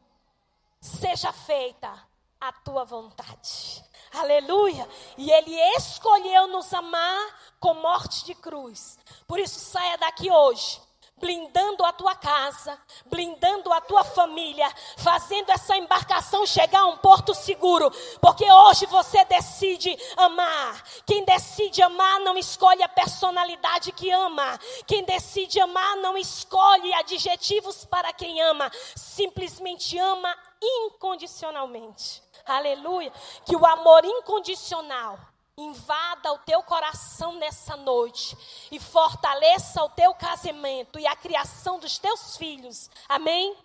seja 0.80 1.32
feita 1.34 1.92
a 2.40 2.52
tua 2.52 2.86
vontade. 2.86 3.84
Aleluia. 4.14 4.88
E 5.18 5.32
ele 5.32 5.56
escolheu 5.78 6.48
nos 6.48 6.74
amar 6.74 7.56
com 7.60 7.74
morte 7.76 8.26
de 8.26 8.36
cruz. 8.36 8.98
Por 9.28 9.40
isso, 9.40 9.60
saia 9.60 9.98
daqui 9.98 10.30
hoje 10.30 10.82
blindando 11.22 11.86
a 11.86 11.94
tua 11.94 12.16
casa, 12.16 12.78
blindando 13.06 13.72
a 13.72 13.80
tua 13.80 14.04
família, 14.04 14.70
fazendo 14.98 15.52
essa 15.52 15.78
embarcação 15.78 16.46
chegar 16.46 16.82
a 16.82 16.88
um 16.88 16.98
porto 16.98 17.34
seguro, 17.36 17.92
porque 18.20 18.52
hoje 18.52 18.88
você 18.88 19.24
decide 19.26 19.96
amar. 20.18 20.84
Quem 21.06 21.24
decide 21.24 21.82
amar 21.84 22.20
não 22.22 22.38
escolhe 22.38 22.82
a 22.82 22.90
personalidade 22.90 23.92
que 23.92 24.10
ama. 24.10 24.60
Quem 24.88 25.04
decide 25.04 25.62
amar 25.62 25.98
não 25.98 26.18
escolhe 26.18 26.94
adjetivos 26.96 27.86
para 27.86 28.12
quem 28.12 28.42
ama, 28.42 28.72
simplesmente 28.96 29.98
ama 30.00 30.36
incondicionalmente. 30.62 32.24
Aleluia. 32.46 33.14
Que 33.46 33.56
o 33.56 33.66
amor 33.66 34.04
incondicional 34.04 35.31
invada 35.58 36.32
o 36.32 36.40
teu 36.40 36.64
coração 36.64 37.34
nessa 37.34 37.76
noite 37.76 38.38
e 38.72 38.80
fortaleça 38.80 39.84
o 39.84 39.90
teu 39.90 40.14
casamento 40.14 41.00
e 41.00 41.06
a 41.06 41.16
criação 41.16 41.80
dos 41.80 42.00
teus 42.00 42.38
filhos. 42.38 42.90
Amém? 43.08 43.56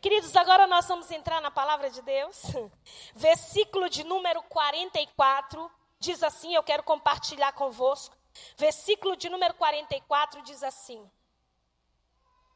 Queridos, 0.00 0.34
agora 0.36 0.66
nós 0.66 0.86
vamos 0.86 1.10
entrar 1.10 1.40
na 1.40 1.50
palavra 1.50 1.90
de 1.90 2.02
Deus. 2.02 2.42
Versículo 3.14 3.88
de 3.88 4.04
número 4.04 4.42
44 4.42 5.70
diz 5.98 6.22
assim: 6.22 6.54
Eu 6.54 6.62
quero 6.62 6.82
compartilhar 6.82 7.52
convosco. 7.52 8.16
Versículo 8.56 9.16
de 9.16 9.28
número 9.28 9.54
44 9.54 10.42
diz 10.42 10.62
assim: 10.62 11.08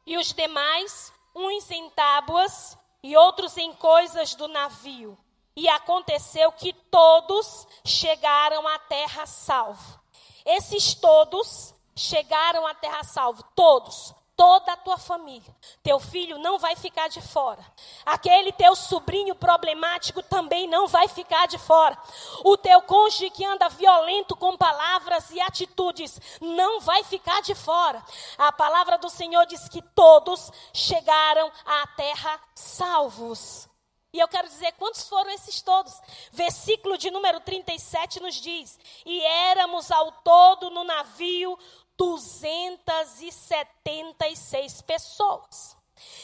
E 0.05 0.17
os 0.17 0.33
demais, 0.33 1.13
uns 1.33 1.71
em 1.71 1.89
tábuas 1.91 2.77
e 3.01 3.15
outros 3.15 3.55
em 3.57 3.73
coisas 3.73 4.35
do 4.35 4.47
navio 4.47 5.17
e 5.57 5.67
aconteceu 5.67 6.51
que 6.51 6.71
todos 6.71 7.67
chegaram 7.83 8.67
à 8.67 8.77
terra 8.77 9.25
salvo. 9.25 9.99
Esses 10.45 10.93
todos 10.93 11.73
chegaram 11.95 12.67
à 12.67 12.75
terra 12.75 13.03
salvo, 13.03 13.43
todos, 13.55 14.13
toda 14.35 14.73
a 14.73 14.77
tua 14.77 14.99
família. 14.99 15.51
Teu 15.81 15.99
filho 15.99 16.37
não 16.37 16.59
vai 16.59 16.75
ficar 16.75 17.07
de 17.07 17.19
fora. 17.21 17.65
Aquele 18.05 18.51
teu 18.51 18.75
sobrinho 18.75 19.33
problemático 19.33 20.21
também 20.21 20.67
não 20.67 20.87
vai 20.87 21.07
ficar 21.07 21.47
de 21.47 21.57
fora. 21.57 21.97
O 22.43 22.55
teu 22.55 22.79
cônjuge 22.83 23.31
que 23.31 23.43
anda 23.43 23.67
violento 23.67 24.35
com 24.35 24.55
palavras 24.55 25.31
e 25.31 25.41
atitudes 25.41 26.21
não 26.39 26.81
vai 26.81 27.03
ficar 27.03 27.41
de 27.41 27.55
fora. 27.55 27.99
A 28.37 28.51
palavra 28.51 28.99
do 28.99 29.09
Senhor 29.09 29.47
diz 29.47 29.67
que 29.67 29.81
todos 29.81 30.51
chegaram 30.71 31.51
à 31.65 31.87
terra 31.87 32.39
salvos. 32.53 33.67
E 34.17 34.19
eu 34.19 34.27
quero 34.27 34.47
dizer 34.47 34.71
quantos 34.73 35.07
foram 35.07 35.29
esses 35.29 35.61
todos. 35.61 35.93
Versículo 36.31 36.97
de 36.97 37.11
número 37.11 37.39
37 37.39 38.19
nos 38.19 38.33
diz: 38.33 38.79
E 39.05 39.21
éramos 39.21 39.91
ao 39.91 40.11
todo 40.11 40.71
no 40.71 40.83
navio 40.83 41.55
276 41.95 44.81
pessoas. 44.81 45.77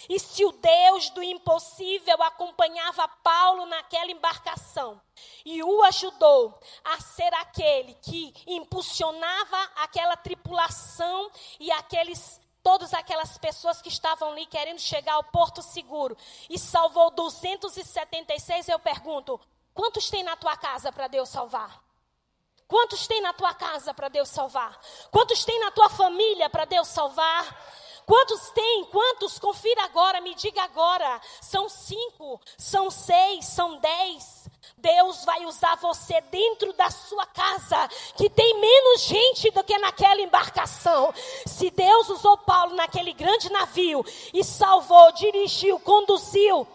E 0.09 0.19
se 0.19 0.43
o 0.43 0.51
Deus 0.53 1.11
do 1.11 1.21
impossível 1.21 2.23
acompanhava 2.23 3.07
Paulo 3.07 3.67
naquela 3.67 4.09
embarcação 4.11 4.99
e 5.45 5.61
o 5.61 5.83
ajudou 5.83 6.59
a 6.83 6.99
ser 6.99 7.31
aquele 7.35 7.93
que 8.01 8.33
impulsionava 8.47 9.69
aquela 9.75 10.17
tripulação 10.17 11.29
e 11.59 11.71
aqueles 11.71 12.41
todas 12.63 12.93
aquelas 12.93 13.37
pessoas 13.37 13.81
que 13.81 13.89
estavam 13.89 14.29
ali 14.29 14.45
querendo 14.45 14.79
chegar 14.79 15.15
ao 15.15 15.23
porto 15.25 15.61
seguro 15.61 16.17
e 16.49 16.57
salvou 16.57 17.11
276, 17.11 18.69
eu 18.69 18.79
pergunto: 18.79 19.39
quantos 19.73 20.09
tem 20.09 20.23
na 20.23 20.35
tua 20.35 20.55
casa 20.55 20.91
para 20.91 21.07
Deus 21.07 21.29
salvar? 21.29 21.83
Quantos 22.65 23.05
tem 23.05 23.21
na 23.21 23.33
tua 23.33 23.53
casa 23.53 23.93
para 23.93 24.07
Deus 24.07 24.29
salvar? 24.29 24.79
Quantos 25.11 25.43
tem 25.45 25.59
na 25.59 25.69
tua 25.69 25.89
família 25.89 26.49
para 26.49 26.65
Deus 26.65 26.87
salvar? 26.87 27.45
Quantos 28.05 28.49
tem? 28.51 28.85
Quantos? 28.85 29.37
Confira 29.37 29.83
agora, 29.83 30.21
me 30.21 30.33
diga 30.33 30.63
agora. 30.63 31.21
São 31.41 31.69
cinco, 31.69 32.41
são 32.57 32.89
seis, 32.89 33.45
são 33.45 33.77
dez. 33.77 34.47
Deus 34.83 35.23
vai 35.23 35.45
usar 35.45 35.77
você 35.77 36.19
dentro 36.29 36.73
da 36.73 36.91
sua 36.91 37.25
casa, 37.25 37.87
que 38.17 38.29
tem 38.29 38.59
menos 38.59 39.03
gente 39.03 39.49
do 39.51 39.63
que 39.63 39.77
naquela 39.77 40.19
embarcação. 40.19 41.13
Se 41.47 41.71
Deus 41.71 42.09
usou 42.09 42.37
Paulo 42.39 42.75
naquele 42.75 43.13
grande 43.13 43.49
navio 43.49 44.05
e 44.33 44.43
salvou, 44.43 45.13
dirigiu, 45.13 45.79
conduziu, 45.79 46.67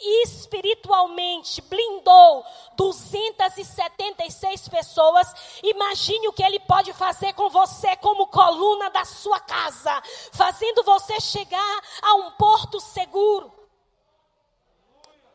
espiritualmente 0.00 1.60
blindou 1.60 2.42
276 2.74 4.68
pessoas. 4.68 5.60
Imagine 5.62 6.28
o 6.28 6.32
que 6.32 6.42
ele 6.42 6.58
pode 6.60 6.94
fazer 6.94 7.34
com 7.34 7.50
você 7.50 7.94
como 7.96 8.28
coluna 8.28 8.88
da 8.88 9.04
sua 9.04 9.38
casa, 9.38 10.02
fazendo 10.32 10.82
você 10.84 11.20
chegar 11.20 11.82
a 12.00 12.14
um 12.14 12.30
porto 12.30 12.80
seguro. 12.80 13.52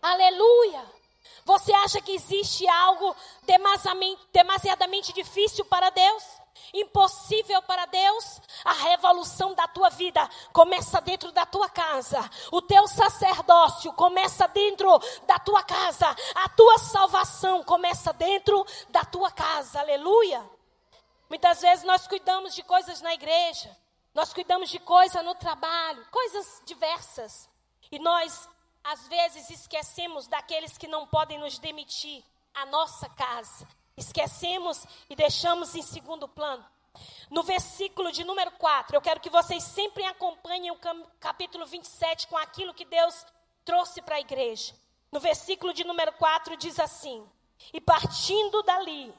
Aleluia. 0.01 0.96
Você 1.47 1.71
acha 1.71 2.01
que 2.01 2.11
existe 2.11 2.67
algo 2.67 3.15
demasiadamente 4.33 5.13
difícil 5.13 5.63
para 5.63 5.89
Deus? 5.89 6.23
Impossível 6.73 7.61
para 7.61 7.85
Deus? 7.85 8.41
A 8.65 8.73
revolução 8.73 9.53
da 9.53 9.65
tua 9.65 9.87
vida 9.89 10.29
começa 10.51 10.99
dentro 10.99 11.31
da 11.31 11.45
tua 11.45 11.69
casa. 11.69 12.19
O 12.51 12.61
teu 12.61 12.85
sacerdócio 12.85 13.93
começa 13.93 14.45
dentro 14.49 14.99
da 15.25 15.39
tua 15.39 15.63
casa. 15.63 16.13
A 16.35 16.49
tua 16.49 16.77
salvação 16.79 17.63
começa 17.63 18.11
dentro 18.11 18.65
da 18.89 19.05
tua 19.05 19.31
casa. 19.31 19.79
Aleluia. 19.79 20.43
Muitas 21.29 21.61
vezes 21.61 21.85
nós 21.85 22.05
cuidamos 22.09 22.53
de 22.55 22.61
coisas 22.61 22.99
na 22.99 23.13
igreja. 23.13 23.73
Nós 24.13 24.33
cuidamos 24.33 24.69
de 24.69 24.79
coisas 24.79 25.23
no 25.23 25.33
trabalho, 25.33 26.05
coisas 26.11 26.61
diversas. 26.65 27.49
E 27.89 27.99
nós 27.99 28.49
às 28.87 29.05
vezes 29.09 29.49
esquecemos 29.49 30.27
daqueles 30.27 30.77
que 30.77 30.87
não 30.87 31.05
podem 31.05 31.37
nos 31.37 31.59
demitir, 31.59 32.23
a 32.53 32.65
nossa 32.67 33.09
casa. 33.09 33.67
Esquecemos 33.97 34.85
e 35.09 35.15
deixamos 35.15 35.75
em 35.75 35.81
segundo 35.81 36.25
plano. 36.25 36.65
No 37.29 37.43
versículo 37.43 38.13
de 38.13 38.23
número 38.23 38.51
4, 38.51 38.95
eu 38.95 39.01
quero 39.01 39.19
que 39.19 39.29
vocês 39.29 39.61
sempre 39.61 40.05
acompanhem 40.05 40.71
o 40.71 40.79
capítulo 41.19 41.65
27 41.65 42.27
com 42.27 42.37
aquilo 42.37 42.73
que 42.73 42.85
Deus 42.85 43.25
trouxe 43.65 44.01
para 44.01 44.15
a 44.15 44.21
igreja. 44.21 44.73
No 45.11 45.19
versículo 45.19 45.73
de 45.73 45.83
número 45.83 46.13
4 46.13 46.55
diz 46.55 46.79
assim: 46.79 47.29
E 47.73 47.81
partindo 47.81 48.63
dali, 48.63 49.13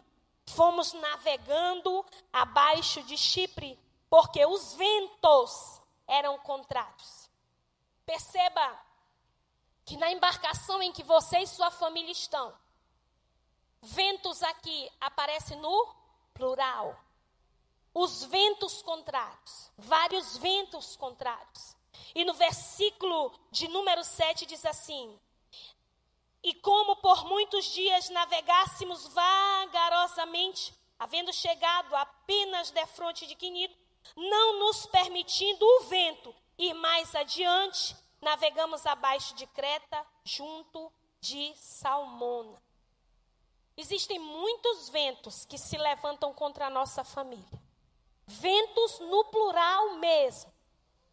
fomos 0.46 0.94
navegando 0.94 2.06
abaixo 2.32 3.02
de 3.02 3.18
Chipre, 3.18 3.78
porque 4.08 4.44
os 4.46 4.72
ventos 4.74 5.82
eram 6.06 6.38
contrários. 6.38 7.28
Perceba 8.06 8.87
que 9.88 9.96
na 9.96 10.12
embarcação 10.12 10.82
em 10.82 10.92
que 10.92 11.02
você 11.02 11.38
e 11.38 11.46
sua 11.46 11.70
família 11.70 12.12
estão, 12.12 12.54
ventos 13.80 14.42
aqui 14.42 14.90
aparecem 15.00 15.56
no 15.56 15.94
plural. 16.34 16.94
Os 17.94 18.22
ventos 18.24 18.82
contrários, 18.82 19.72
vários 19.78 20.36
ventos 20.36 20.94
contrários. 20.94 21.74
E 22.14 22.22
no 22.26 22.34
versículo 22.34 23.32
de 23.50 23.66
número 23.68 24.04
7 24.04 24.44
diz 24.44 24.66
assim: 24.66 25.18
E 26.42 26.52
como 26.52 26.96
por 26.96 27.24
muitos 27.24 27.64
dias 27.72 28.10
navegássemos 28.10 29.08
vagarosamente, 29.08 30.74
havendo 30.98 31.32
chegado 31.32 31.96
apenas 31.96 32.70
de 32.70 32.86
fronte 32.88 33.26
de 33.26 33.34
Quinito, 33.34 33.74
não 34.14 34.58
nos 34.58 34.84
permitindo 34.84 35.64
o 35.64 35.84
vento 35.84 36.34
ir 36.58 36.74
mais 36.74 37.14
adiante, 37.14 37.96
navegamos 38.20 38.84
abaixo 38.86 39.34
de 39.34 39.46
Creta, 39.46 40.06
junto 40.24 40.92
de 41.20 41.54
Salmona. 41.56 42.62
Existem 43.76 44.18
muitos 44.18 44.88
ventos 44.88 45.44
que 45.44 45.56
se 45.56 45.78
levantam 45.78 46.34
contra 46.34 46.66
a 46.66 46.70
nossa 46.70 47.04
família. 47.04 47.62
Ventos 48.26 48.98
no 49.00 49.24
plural 49.26 49.94
mesmo. 49.94 50.52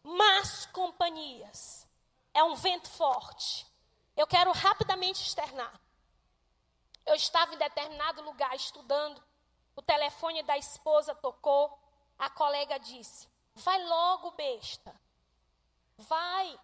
Más 0.02 0.66
companhias. 0.66 1.86
É 2.34 2.42
um 2.42 2.54
vento 2.54 2.88
forte. 2.90 3.66
Eu 4.16 4.26
quero 4.26 4.50
rapidamente 4.52 5.22
externar. 5.22 5.80
Eu 7.06 7.14
estava 7.14 7.54
em 7.54 7.58
determinado 7.58 8.20
lugar 8.22 8.54
estudando. 8.56 9.22
O 9.76 9.82
telefone 9.82 10.42
da 10.42 10.58
esposa 10.58 11.14
tocou. 11.14 11.78
A 12.18 12.28
colega 12.28 12.78
disse: 12.78 13.28
Vai 13.54 13.82
logo, 13.84 14.32
besta. 14.32 14.94
Vai. 15.96 16.58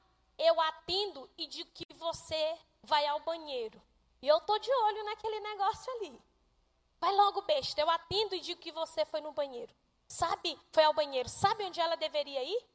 Eu 0.44 0.60
atendo 0.60 1.30
e 1.38 1.46
digo 1.46 1.70
que 1.72 1.86
você 1.94 2.58
vai 2.82 3.06
ao 3.06 3.20
banheiro. 3.20 3.80
E 4.20 4.26
eu 4.26 4.40
tô 4.40 4.58
de 4.58 4.72
olho 4.72 5.04
naquele 5.04 5.38
negócio 5.38 5.92
ali. 5.94 6.20
Vai 7.00 7.12
logo, 7.12 7.42
besta. 7.42 7.80
Eu 7.80 7.88
atendo 7.88 8.34
e 8.34 8.40
digo 8.40 8.60
que 8.60 8.72
você 8.72 9.04
foi 9.04 9.20
no 9.20 9.30
banheiro. 9.30 9.72
Sabe? 10.08 10.58
Foi 10.72 10.82
ao 10.82 10.92
banheiro. 10.92 11.28
Sabe 11.28 11.64
onde 11.64 11.80
ela 11.80 11.96
deveria 11.96 12.42
ir? 12.42 12.66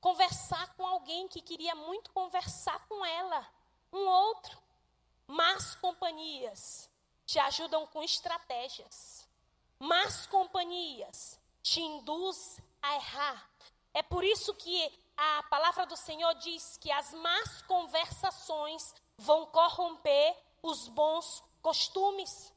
Conversar 0.00 0.74
com 0.76 0.86
alguém 0.86 1.26
que 1.26 1.40
queria 1.40 1.74
muito 1.74 2.12
conversar 2.12 2.78
com 2.86 3.04
ela. 3.04 3.48
Um 3.92 4.06
outro. 4.06 4.56
Más 5.26 5.74
companhias 5.74 6.88
te 7.26 7.40
ajudam 7.40 7.84
com 7.88 8.00
estratégias. 8.04 9.28
Más 9.76 10.24
companhias 10.28 11.36
te 11.64 11.80
induz 11.80 12.60
a 12.80 12.94
errar. 12.94 13.50
É 13.92 14.04
por 14.04 14.22
isso 14.22 14.54
que 14.54 14.92
a 15.16 15.42
palavra 15.44 15.86
do 15.86 15.96
Senhor 15.96 16.34
diz 16.34 16.76
que 16.78 16.90
as 16.90 17.12
más 17.14 17.62
conversações 17.62 18.94
vão 19.16 19.46
corromper 19.46 20.36
os 20.62 20.88
bons 20.88 21.42
costumes. 21.60 22.52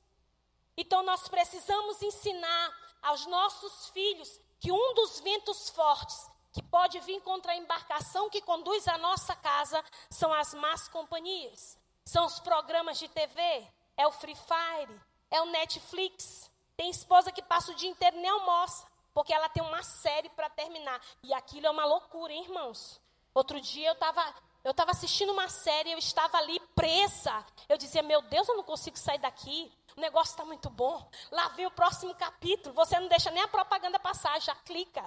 Então 0.78 1.04
nós 1.04 1.28
precisamos 1.28 2.02
ensinar 2.02 2.98
aos 3.02 3.26
nossos 3.28 3.90
filhos 3.90 4.40
que 4.60 4.72
um 4.72 4.94
dos 4.94 5.20
ventos 5.20 5.70
fortes 5.70 6.30
que 6.52 6.64
pode 6.64 7.00
vir 7.02 7.22
contra 7.22 7.52
a 7.52 7.56
embarcação 7.56 8.30
que 8.30 8.42
conduz 8.42 8.88
a 8.88 8.98
nossa 8.98 9.36
casa 9.36 9.84
são 10.10 10.34
as 10.34 10.54
más 10.54 10.88
companhias. 10.88 11.78
São 12.06 12.26
os 12.26 12.40
programas 12.40 12.98
de 12.98 13.10
TV, 13.10 13.68
é 13.98 14.08
o 14.08 14.12
Free 14.12 14.36
Fire, 14.36 15.02
é 15.30 15.42
o 15.42 15.48
Netflix. 15.48 16.50
Tem 16.78 16.90
esposa 16.90 17.32
que 17.32 17.42
passa 17.42 17.72
o 17.72 17.76
dia 17.76 17.90
inteiro 17.90 18.18
nem 18.18 18.30
almoça, 18.30 18.88
porque 19.16 19.34
ela 19.34 19.48
tem 19.48 19.64
uma 19.64 19.82
série 19.82 20.30
para 20.30 20.50
terminar. 20.50 21.02
E 21.24 21.34
aquilo 21.34 21.68
é 21.68 21.70
uma 21.70 21.86
loucura, 21.86 22.34
hein, 22.34 22.44
irmãos? 22.44 23.02
Outro 23.34 23.62
dia 23.62 23.88
eu 23.88 23.94
estava 23.94 24.22
eu 24.62 24.72
estava 24.72 24.92
assistindo 24.92 25.32
uma 25.32 25.48
série, 25.48 25.92
eu 25.92 25.98
estava 25.98 26.38
ali 26.38 26.60
presa. 26.76 27.46
Eu 27.70 27.78
dizia, 27.78 28.02
meu 28.02 28.20
Deus, 28.24 28.50
eu 28.50 28.58
não 28.58 28.64
consigo 28.64 28.98
sair 28.98 29.20
daqui. 29.20 29.72
O 29.96 30.02
negócio 30.02 30.32
está 30.32 30.44
muito 30.44 30.72
bom. 30.72 31.08
Lá 31.32 31.50
vem 31.50 31.68
o 31.68 31.72
próximo 31.72 32.16
capítulo. 32.16 32.74
Você 32.74 33.00
não 33.00 33.08
deixa 33.08 33.30
nem 33.30 33.44
a 33.44 33.48
propaganda 33.48 34.00
passar, 34.00 34.42
já 34.42 34.56
clica. 34.56 35.06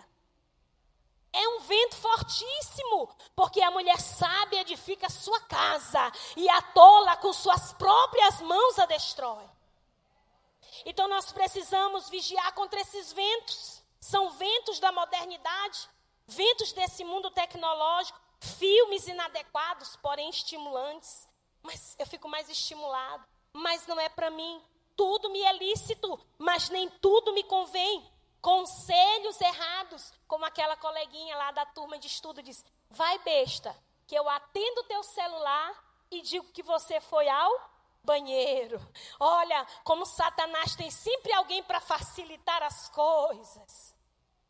É 1.32 1.48
um 1.48 1.60
vento 1.60 1.96
fortíssimo, 1.96 3.10
porque 3.34 3.60
a 3.60 3.70
mulher 3.72 4.00
sábia 4.00 4.60
edifica 4.60 5.08
a 5.08 5.10
sua 5.10 5.40
casa 5.40 6.12
e 6.36 6.48
a 6.48 6.62
tola 6.62 7.16
com 7.16 7.32
suas 7.32 7.72
próprias 7.72 8.40
mãos 8.40 8.78
a 8.78 8.86
destrói. 8.86 9.44
Então 10.86 11.08
nós 11.08 11.32
precisamos 11.32 12.08
vigiar 12.08 12.54
contra 12.54 12.80
esses 12.80 13.12
ventos. 13.12 13.77
São 14.00 14.30
ventos 14.30 14.78
da 14.78 14.92
modernidade, 14.92 15.88
ventos 16.26 16.72
desse 16.72 17.04
mundo 17.04 17.30
tecnológico 17.30 18.18
filmes 18.40 19.06
inadequados, 19.06 19.96
porém 19.96 20.30
estimulantes. 20.30 21.28
Mas 21.62 21.96
eu 21.98 22.06
fico 22.06 22.28
mais 22.28 22.48
estimulado. 22.48 23.24
Mas 23.52 23.86
não 23.86 23.98
é 23.98 24.08
para 24.08 24.30
mim. 24.30 24.62
Tudo 24.96 25.30
me 25.30 25.42
é 25.42 25.52
lícito, 25.52 26.18
mas 26.38 26.68
nem 26.70 26.88
tudo 26.88 27.32
me 27.32 27.42
convém. 27.44 28.10
Conselhos 28.40 29.40
errados, 29.40 30.12
como 30.26 30.44
aquela 30.44 30.76
coleguinha 30.76 31.36
lá 31.36 31.50
da 31.50 31.66
turma 31.66 31.98
de 31.98 32.06
estudo 32.06 32.42
diz: 32.42 32.64
vai 32.88 33.18
besta, 33.20 33.76
que 34.06 34.14
eu 34.14 34.28
atendo 34.28 34.80
o 34.80 34.84
teu 34.84 35.02
celular 35.02 35.84
e 36.10 36.20
digo 36.22 36.50
que 36.52 36.62
você 36.62 37.00
foi 37.00 37.28
ao 37.28 37.77
banheiro. 38.08 38.80
Olha, 39.20 39.66
como 39.84 40.06
Satanás 40.06 40.74
tem 40.74 40.90
sempre 40.90 41.30
alguém 41.34 41.62
para 41.62 41.78
facilitar 41.78 42.62
as 42.62 42.88
coisas. 42.88 43.94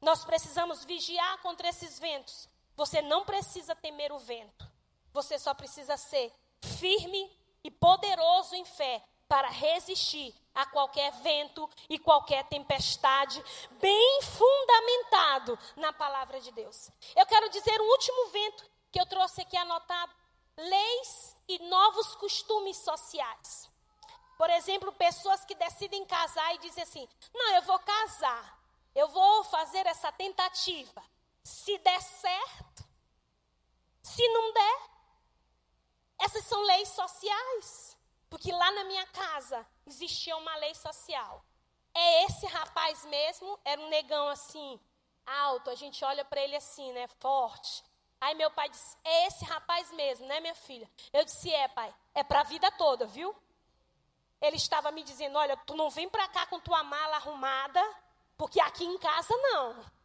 Nós 0.01 0.25
precisamos 0.25 0.85
vigiar 0.85 1.39
contra 1.43 1.69
esses 1.69 1.99
ventos, 1.99 2.49
você 2.77 3.03
não 3.03 3.25
precisa 3.25 3.75
temer 3.75 4.13
o 4.13 4.19
vento. 4.21 4.65
Você 5.13 5.37
só 5.41 5.53
precisa 5.53 5.97
ser 5.97 6.33
firme 6.63 7.37
e 7.65 7.71
poderoso 7.71 8.55
em 8.55 8.65
fé 8.65 9.03
para 9.27 9.49
resistir 9.49 10.33
a 10.55 10.65
qualquer 10.67 11.11
vento 11.21 11.69
e 11.89 11.99
qualquer 11.99 12.45
tempestade, 12.45 13.43
bem 13.81 14.21
fundamentado 14.23 15.59
na 15.77 15.93
palavra 15.93 16.41
de 16.41 16.53
Deus. 16.53 16.91
Eu 17.17 17.27
quero 17.27 17.51
dizer 17.51 17.81
um 17.81 17.91
último 17.91 18.29
vento 18.29 18.65
que 18.93 19.01
eu 19.01 19.07
trouxe 19.07 19.43
aqui 19.43 19.57
anotado: 19.57 20.13
leis 20.59 21.37
e 21.49 21.59
novos 21.61 22.15
costumes 22.17 22.77
sociais. 22.79 23.71
Por 24.37 24.51
exemplo, 24.51 24.93
pessoas 24.93 25.45
que 25.45 25.55
decidem 25.55 26.05
casar 26.05 26.55
e 26.55 26.59
dizem 26.59 26.83
assim: 26.83 27.09
não, 27.33 27.55
eu 27.55 27.63
vou 27.63 27.79
casar, 27.79 28.61
eu 28.95 29.09
vou 29.09 29.45
fazer 29.45 29.87
essa 29.87 30.13
tentativa. 30.13 31.03
Se 31.43 31.79
der 31.79 32.03
certo, 32.03 32.85
se 34.03 34.29
não 34.29 34.53
der, 34.53 34.91
essas 36.19 36.45
são 36.45 36.61
leis 36.63 36.89
sociais. 36.91 37.97
Porque 38.29 38.53
lá 38.53 38.71
na 38.73 38.85
minha 38.85 39.07
casa 39.07 39.67
existia 39.87 40.37
uma 40.37 40.55
lei 40.57 40.75
social. 40.75 41.43
É 41.95 42.25
esse 42.25 42.47
rapaz 42.47 43.05
mesmo, 43.07 43.59
era 43.65 43.81
um 43.81 43.89
negão 43.89 44.29
assim, 44.29 44.79
alto, 45.27 45.71
a 45.71 45.75
gente 45.75 46.05
olha 46.05 46.25
para 46.25 46.41
ele 46.43 46.55
assim, 46.55 46.93
né, 46.93 47.09
forte. 47.19 47.83
Aí 48.21 48.35
meu 48.35 48.51
pai 48.51 48.69
disse: 48.69 48.97
"É 49.05 49.27
esse 49.27 49.45
rapaz 49.45 49.91
mesmo, 49.93 50.27
né, 50.27 50.41
minha 50.41 50.55
filha?" 50.55 50.89
Eu 51.13 51.25
disse: 51.25 51.53
"É, 51.53 51.69
pai, 51.69 51.95
é 52.15 52.23
para 52.25 52.41
a 52.41 52.45
vida 52.45 52.71
toda, 52.73 53.07
viu?" 53.07 53.35
Ele 54.41 54.57
estava 54.57 54.91
me 54.91 55.03
dizendo: 55.03 55.37
"Olha, 55.39 55.57
tu 55.57 55.75
não 55.77 55.91
vem 55.91 56.09
para 56.09 56.29
cá 56.29 56.47
com 56.47 56.61
tua 56.61 56.83
mala 56.83 57.17
arrumada, 57.17 57.83
porque 58.37 58.61
aqui 58.61 58.85
em 58.85 58.99
casa 58.99 59.35
não." 59.37 59.99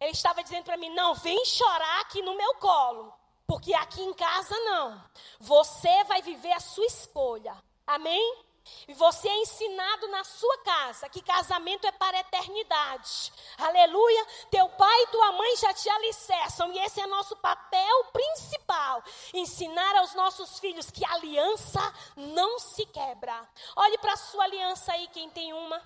Ele 0.00 0.12
estava 0.12 0.42
dizendo 0.42 0.64
para 0.64 0.76
mim: 0.76 0.90
não, 0.90 1.14
vem 1.14 1.44
chorar 1.44 2.00
aqui 2.02 2.22
no 2.22 2.36
meu 2.36 2.54
colo, 2.56 3.12
porque 3.46 3.74
aqui 3.74 4.00
em 4.00 4.14
casa 4.14 4.56
não. 4.60 5.04
Você 5.40 6.04
vai 6.04 6.22
viver 6.22 6.52
a 6.52 6.60
sua 6.60 6.86
escolha. 6.86 7.56
Amém? 7.86 8.44
E 8.86 8.94
você 8.94 9.28
é 9.28 9.36
ensinado 9.38 10.08
na 10.08 10.24
sua 10.24 10.58
casa 10.58 11.08
que 11.08 11.22
casamento 11.22 11.86
é 11.86 11.92
para 11.92 12.16
a 12.16 12.20
eternidade. 12.20 13.32
Aleluia. 13.58 14.26
Teu 14.50 14.68
pai 14.70 15.02
e 15.02 15.06
tua 15.08 15.32
mãe 15.32 15.56
já 15.56 15.74
te 15.74 15.88
alicerçam. 15.88 16.72
E 16.72 16.78
esse 16.78 17.00
é 17.00 17.06
nosso 17.06 17.36
papel 17.36 18.04
principal: 18.12 19.02
ensinar 19.34 19.96
aos 19.96 20.14
nossos 20.14 20.58
filhos 20.58 20.90
que 20.90 21.04
aliança 21.04 21.80
não 22.16 22.58
se 22.58 22.86
quebra. 22.86 23.48
Olhe 23.76 23.98
para 23.98 24.12
a 24.12 24.16
sua 24.16 24.44
aliança 24.44 24.92
aí, 24.92 25.08
quem 25.08 25.28
tem 25.30 25.52
uma. 25.52 25.82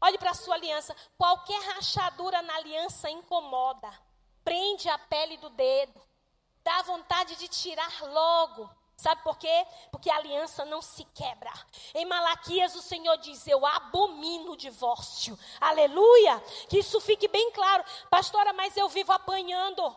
Olhe 0.00 0.18
para 0.18 0.30
a 0.30 0.34
sua 0.34 0.54
aliança. 0.54 0.94
Qualquer 1.16 1.60
rachadura 1.74 2.42
na 2.42 2.54
aliança 2.56 3.08
incomoda. 3.08 3.90
Prende 4.44 4.88
a 4.88 4.98
pele 4.98 5.36
do 5.38 5.50
dedo. 5.50 6.00
Dá 6.62 6.82
vontade 6.82 7.36
de 7.36 7.48
tirar 7.48 8.02
logo. 8.02 8.68
Sabe 8.96 9.22
por 9.22 9.36
quê? 9.36 9.66
Porque 9.90 10.08
a 10.08 10.16
aliança 10.16 10.64
não 10.64 10.80
se 10.80 11.04
quebra. 11.04 11.52
Em 11.94 12.06
Malaquias 12.06 12.74
o 12.74 12.80
Senhor 12.80 13.16
diz: 13.18 13.46
Eu 13.46 13.66
abomino 13.66 14.52
o 14.52 14.56
divórcio. 14.56 15.38
Aleluia! 15.60 16.40
Que 16.68 16.78
isso 16.78 16.98
fique 17.00 17.28
bem 17.28 17.52
claro. 17.52 17.84
Pastora, 18.08 18.54
mas 18.54 18.74
eu 18.76 18.88
vivo 18.88 19.12
apanhando. 19.12 19.94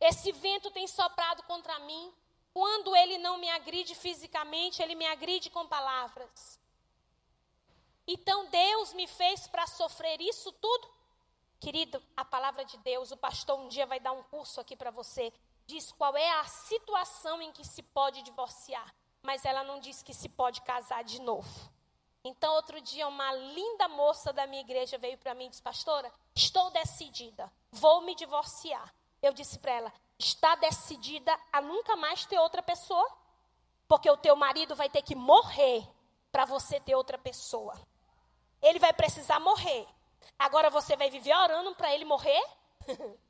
Esse 0.00 0.32
vento 0.32 0.70
tem 0.70 0.86
soprado 0.86 1.42
contra 1.44 1.78
mim. 1.80 2.12
quando 2.52 2.96
ele 2.96 3.18
não 3.18 3.36
me 3.36 3.50
agride 3.50 3.94
fisicamente, 3.94 4.82
ele 4.82 4.94
me 4.94 5.04
agride 5.06 5.50
com 5.50 5.66
palavras. 5.66 6.58
Então 8.06 8.46
Deus 8.46 8.94
me 8.94 9.06
fez 9.06 9.46
para 9.46 9.66
sofrer 9.66 10.22
isso 10.22 10.50
tudo? 10.52 10.88
Querido, 11.60 12.02
a 12.16 12.24
palavra 12.24 12.64
de 12.64 12.78
Deus, 12.78 13.10
o 13.10 13.16
pastor 13.16 13.58
um 13.58 13.68
dia 13.68 13.84
vai 13.84 14.00
dar 14.00 14.12
um 14.12 14.22
curso 14.22 14.58
aqui 14.58 14.74
para 14.74 14.90
você, 14.90 15.30
diz 15.66 15.92
qual 15.92 16.16
é 16.16 16.40
a 16.40 16.44
situação 16.44 17.42
em 17.42 17.52
que 17.52 17.64
se 17.64 17.82
pode 17.82 18.22
divorciar, 18.22 18.94
mas 19.22 19.44
ela 19.44 19.64
não 19.64 19.80
diz 19.80 20.02
que 20.02 20.14
se 20.14 20.28
pode 20.28 20.60
casar 20.62 21.02
de 21.02 21.20
novo. 21.20 21.70
Então, 22.24 22.54
outro 22.54 22.80
dia, 22.80 23.06
uma 23.06 23.32
linda 23.32 23.88
moça 23.88 24.32
da 24.32 24.46
minha 24.46 24.62
igreja 24.62 24.98
veio 24.98 25.16
para 25.18 25.34
mim 25.34 25.46
e 25.46 25.48
disse: 25.50 25.62
Pastora, 25.62 26.12
estou 26.34 26.70
decidida, 26.70 27.52
vou 27.70 28.00
me 28.02 28.14
divorciar. 28.14 28.92
Eu 29.22 29.32
disse 29.32 29.58
para 29.58 29.72
ela: 29.72 29.92
Está 30.18 30.54
decidida 30.56 31.38
a 31.52 31.60
nunca 31.60 31.94
mais 31.96 32.26
ter 32.26 32.38
outra 32.38 32.62
pessoa? 32.62 33.08
Porque 33.86 34.10
o 34.10 34.16
teu 34.16 34.34
marido 34.34 34.74
vai 34.74 34.88
ter 34.88 35.02
que 35.02 35.14
morrer 35.14 35.86
para 36.32 36.44
você 36.44 36.80
ter 36.80 36.94
outra 36.94 37.16
pessoa. 37.16 37.74
Ele 38.60 38.78
vai 38.78 38.92
precisar 38.92 39.38
morrer. 39.38 39.86
Agora 40.38 40.68
você 40.68 40.96
vai 40.96 41.08
viver 41.08 41.34
orando 41.34 41.74
para 41.76 41.94
ele 41.94 42.04
morrer? 42.04 42.42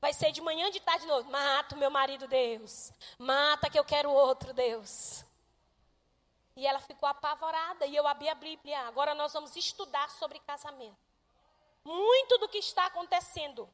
Vai 0.00 0.12
ser 0.12 0.30
de 0.30 0.40
manhã, 0.40 0.70
de 0.70 0.80
tarde, 0.80 1.02
de 1.02 1.08
noite. 1.08 1.28
Mata 1.28 1.74
o 1.74 1.78
meu 1.78 1.90
marido, 1.90 2.28
Deus. 2.28 2.92
Mata 3.18 3.68
que 3.68 3.78
eu 3.78 3.84
quero 3.84 4.10
outro, 4.10 4.52
Deus. 4.54 5.24
E 6.56 6.66
ela 6.66 6.80
ficou 6.80 7.08
apavorada. 7.08 7.86
E 7.86 7.96
eu 7.96 8.06
abri 8.06 8.28
a 8.28 8.34
Bíblia. 8.34 8.80
Agora 8.82 9.14
nós 9.14 9.32
vamos 9.32 9.56
estudar 9.56 10.08
sobre 10.10 10.38
casamento. 10.40 10.96
Muito 11.84 12.38
do 12.38 12.48
que 12.48 12.58
está 12.58 12.86
acontecendo 12.86 13.68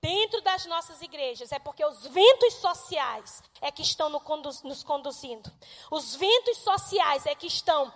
dentro 0.00 0.40
das 0.42 0.64
nossas 0.66 1.02
igrejas 1.02 1.50
é 1.50 1.58
porque 1.58 1.84
os 1.84 2.06
ventos 2.06 2.54
sociais 2.54 3.42
é 3.60 3.72
que 3.72 3.82
estão 3.82 4.08
nos 4.08 4.82
conduzindo. 4.84 5.50
Os 5.90 6.14
ventos 6.14 6.58
sociais 6.58 7.26
é 7.26 7.34
que 7.34 7.46
estão 7.46 7.92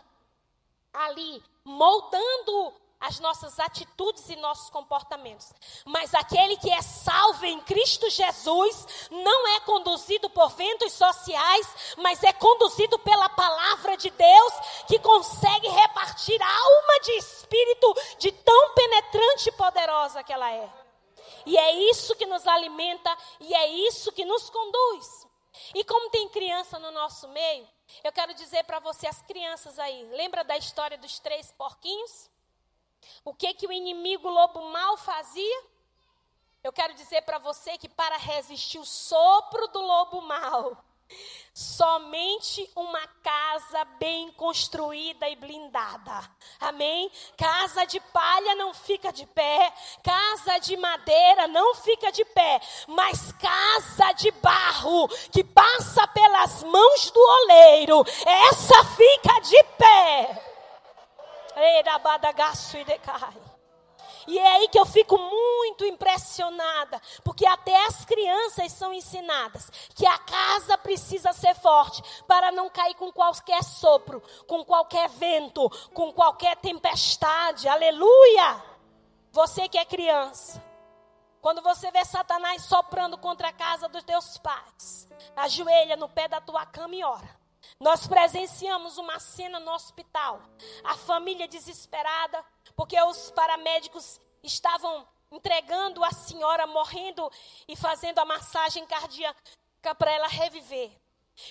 ali 0.92 1.42
moldando 1.64 2.74
as 3.00 3.18
nossas 3.18 3.58
atitudes 3.58 4.28
e 4.28 4.36
nossos 4.36 4.68
comportamentos. 4.68 5.52
Mas 5.86 6.14
aquele 6.14 6.56
que 6.58 6.70
é 6.70 6.82
salvo 6.82 7.46
em 7.46 7.60
Cristo 7.62 8.10
Jesus 8.10 9.08
não 9.10 9.48
é 9.56 9.60
conduzido 9.60 10.28
por 10.30 10.50
ventos 10.50 10.92
sociais, 10.92 11.94
mas 11.96 12.22
é 12.22 12.32
conduzido 12.32 12.98
pela 12.98 13.28
palavra 13.30 13.96
de 13.96 14.10
Deus 14.10 14.52
que 14.86 14.98
consegue 14.98 15.68
repartir 15.68 16.40
alma 16.42 17.00
de 17.02 17.12
espírito 17.12 17.94
de 18.18 18.32
tão 18.32 18.74
penetrante 18.74 19.48
e 19.48 19.52
poderosa 19.52 20.22
que 20.22 20.32
ela 20.32 20.52
é. 20.52 20.70
E 21.46 21.56
é 21.56 21.72
isso 21.90 22.14
que 22.16 22.26
nos 22.26 22.46
alimenta 22.46 23.16
e 23.40 23.54
é 23.54 23.66
isso 23.88 24.12
que 24.12 24.26
nos 24.26 24.50
conduz. 24.50 25.26
E 25.74 25.84
como 25.84 26.10
tem 26.10 26.28
criança 26.28 26.78
no 26.78 26.90
nosso 26.90 27.28
meio, 27.28 27.66
eu 28.04 28.12
quero 28.12 28.34
dizer 28.34 28.64
para 28.64 28.78
você, 28.78 29.06
as 29.06 29.22
crianças 29.22 29.78
aí, 29.78 30.04
lembra 30.12 30.44
da 30.44 30.56
história 30.56 30.98
dos 30.98 31.18
três 31.18 31.50
porquinhos? 31.52 32.30
O 33.24 33.34
que 33.34 33.54
que 33.54 33.66
o 33.66 33.72
inimigo 33.72 34.28
lobo 34.28 34.62
mal 34.70 34.96
fazia? 34.96 35.62
Eu 36.62 36.72
quero 36.72 36.94
dizer 36.94 37.22
para 37.22 37.38
você 37.38 37.78
que 37.78 37.88
para 37.88 38.16
resistir 38.16 38.78
o 38.78 38.84
sopro 38.84 39.68
do 39.68 39.80
lobo 39.80 40.20
mal, 40.22 40.84
Somente 41.52 42.70
uma 42.76 43.04
casa 43.22 43.84
bem 43.98 44.30
construída 44.32 45.28
e 45.28 45.34
blindada. 45.34 46.30
Amém? 46.60 47.10
Casa 47.36 47.84
de 47.84 47.98
palha 48.00 48.54
não 48.54 48.72
fica 48.72 49.12
de 49.12 49.26
pé, 49.26 49.72
casa 50.02 50.58
de 50.58 50.76
madeira 50.76 51.48
não 51.48 51.74
fica 51.74 52.12
de 52.12 52.24
pé, 52.24 52.60
mas 52.86 53.32
casa 53.32 54.12
de 54.12 54.30
barro 54.30 55.08
que 55.32 55.42
passa 55.42 56.06
pelas 56.08 56.62
mãos 56.62 57.10
do 57.10 57.20
oleiro, 57.20 58.04
essa 58.24 58.84
fica 58.84 59.40
de 59.40 59.62
pé. 59.76 60.49
E 64.26 64.38
é 64.38 64.52
aí 64.56 64.68
que 64.68 64.78
eu 64.78 64.86
fico 64.86 65.16
muito 65.18 65.84
impressionada, 65.84 67.00
porque 67.24 67.46
até 67.46 67.86
as 67.86 68.04
crianças 68.04 68.72
são 68.72 68.92
ensinadas 68.92 69.70
que 69.94 70.06
a 70.06 70.18
casa 70.18 70.76
precisa 70.78 71.32
ser 71.32 71.54
forte 71.54 72.02
para 72.26 72.52
não 72.52 72.68
cair 72.68 72.94
com 72.94 73.10
qualquer 73.12 73.62
sopro, 73.64 74.22
com 74.46 74.64
qualquer 74.64 75.08
vento, 75.08 75.68
com 75.94 76.12
qualquer 76.12 76.56
tempestade. 76.56 77.68
Aleluia! 77.68 78.62
Você 79.32 79.68
que 79.68 79.78
é 79.78 79.84
criança, 79.84 80.62
quando 81.40 81.62
você 81.62 81.90
vê 81.90 82.04
Satanás 82.04 82.62
soprando 82.64 83.16
contra 83.16 83.48
a 83.48 83.52
casa 83.52 83.88
dos 83.88 84.02
teus 84.02 84.36
pais, 84.38 85.08
ajoelha 85.36 85.96
no 85.96 86.08
pé 86.08 86.28
da 86.28 86.40
tua 86.40 86.66
cama 86.66 86.94
e 86.94 87.02
ora. 87.02 87.39
Nós 87.78 88.06
presenciamos 88.06 88.98
uma 88.98 89.18
cena 89.18 89.58
no 89.60 89.72
hospital. 89.72 90.40
A 90.84 90.96
família 90.96 91.48
desesperada, 91.48 92.44
porque 92.76 93.00
os 93.02 93.30
paramédicos 93.30 94.20
estavam 94.42 95.06
entregando 95.30 96.02
a 96.02 96.10
senhora 96.10 96.66
morrendo 96.66 97.30
e 97.68 97.76
fazendo 97.76 98.18
a 98.18 98.24
massagem 98.24 98.84
cardíaca 98.86 99.40
para 99.96 100.10
ela 100.10 100.26
reviver. 100.26 100.90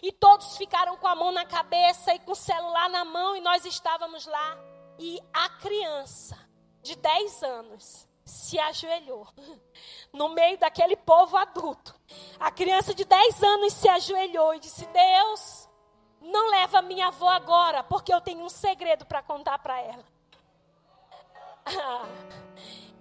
E 0.03 0.11
todos 0.11 0.57
ficaram 0.57 0.97
com 0.97 1.07
a 1.07 1.15
mão 1.15 1.31
na 1.31 1.45
cabeça 1.45 2.13
e 2.13 2.19
com 2.19 2.33
o 2.33 2.35
celular 2.35 2.89
na 2.89 3.05
mão 3.05 3.35
e 3.35 3.41
nós 3.41 3.65
estávamos 3.65 4.25
lá. 4.25 4.57
E 4.99 5.19
a 5.33 5.49
criança 5.49 6.37
de 6.81 6.95
10 6.95 7.43
anos 7.43 8.07
se 8.25 8.59
ajoelhou 8.59 9.27
no 10.13 10.29
meio 10.29 10.57
daquele 10.57 10.95
povo 10.95 11.35
adulto. 11.37 11.95
A 12.39 12.51
criança 12.51 12.93
de 12.93 13.05
10 13.05 13.43
anos 13.43 13.73
se 13.73 13.89
ajoelhou 13.89 14.53
e 14.53 14.59
disse: 14.59 14.85
Deus, 14.87 15.68
não 16.21 16.49
leva 16.49 16.81
minha 16.81 17.07
avó 17.07 17.29
agora, 17.29 17.83
porque 17.83 18.13
eu 18.13 18.21
tenho 18.21 18.43
um 18.43 18.49
segredo 18.49 19.05
para 19.05 19.23
contar 19.23 19.59
para 19.59 19.79
ela. 19.81 20.03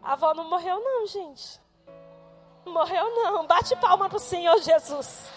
a 0.02 0.12
avó 0.12 0.34
não 0.34 0.44
morreu, 0.44 0.80
não, 0.80 1.06
gente. 1.06 1.60
Morreu, 2.64 3.14
não. 3.14 3.46
Bate 3.46 3.74
palma 3.76 4.08
para 4.08 4.16
o 4.16 4.20
Senhor 4.20 4.58
Jesus. 4.60 5.30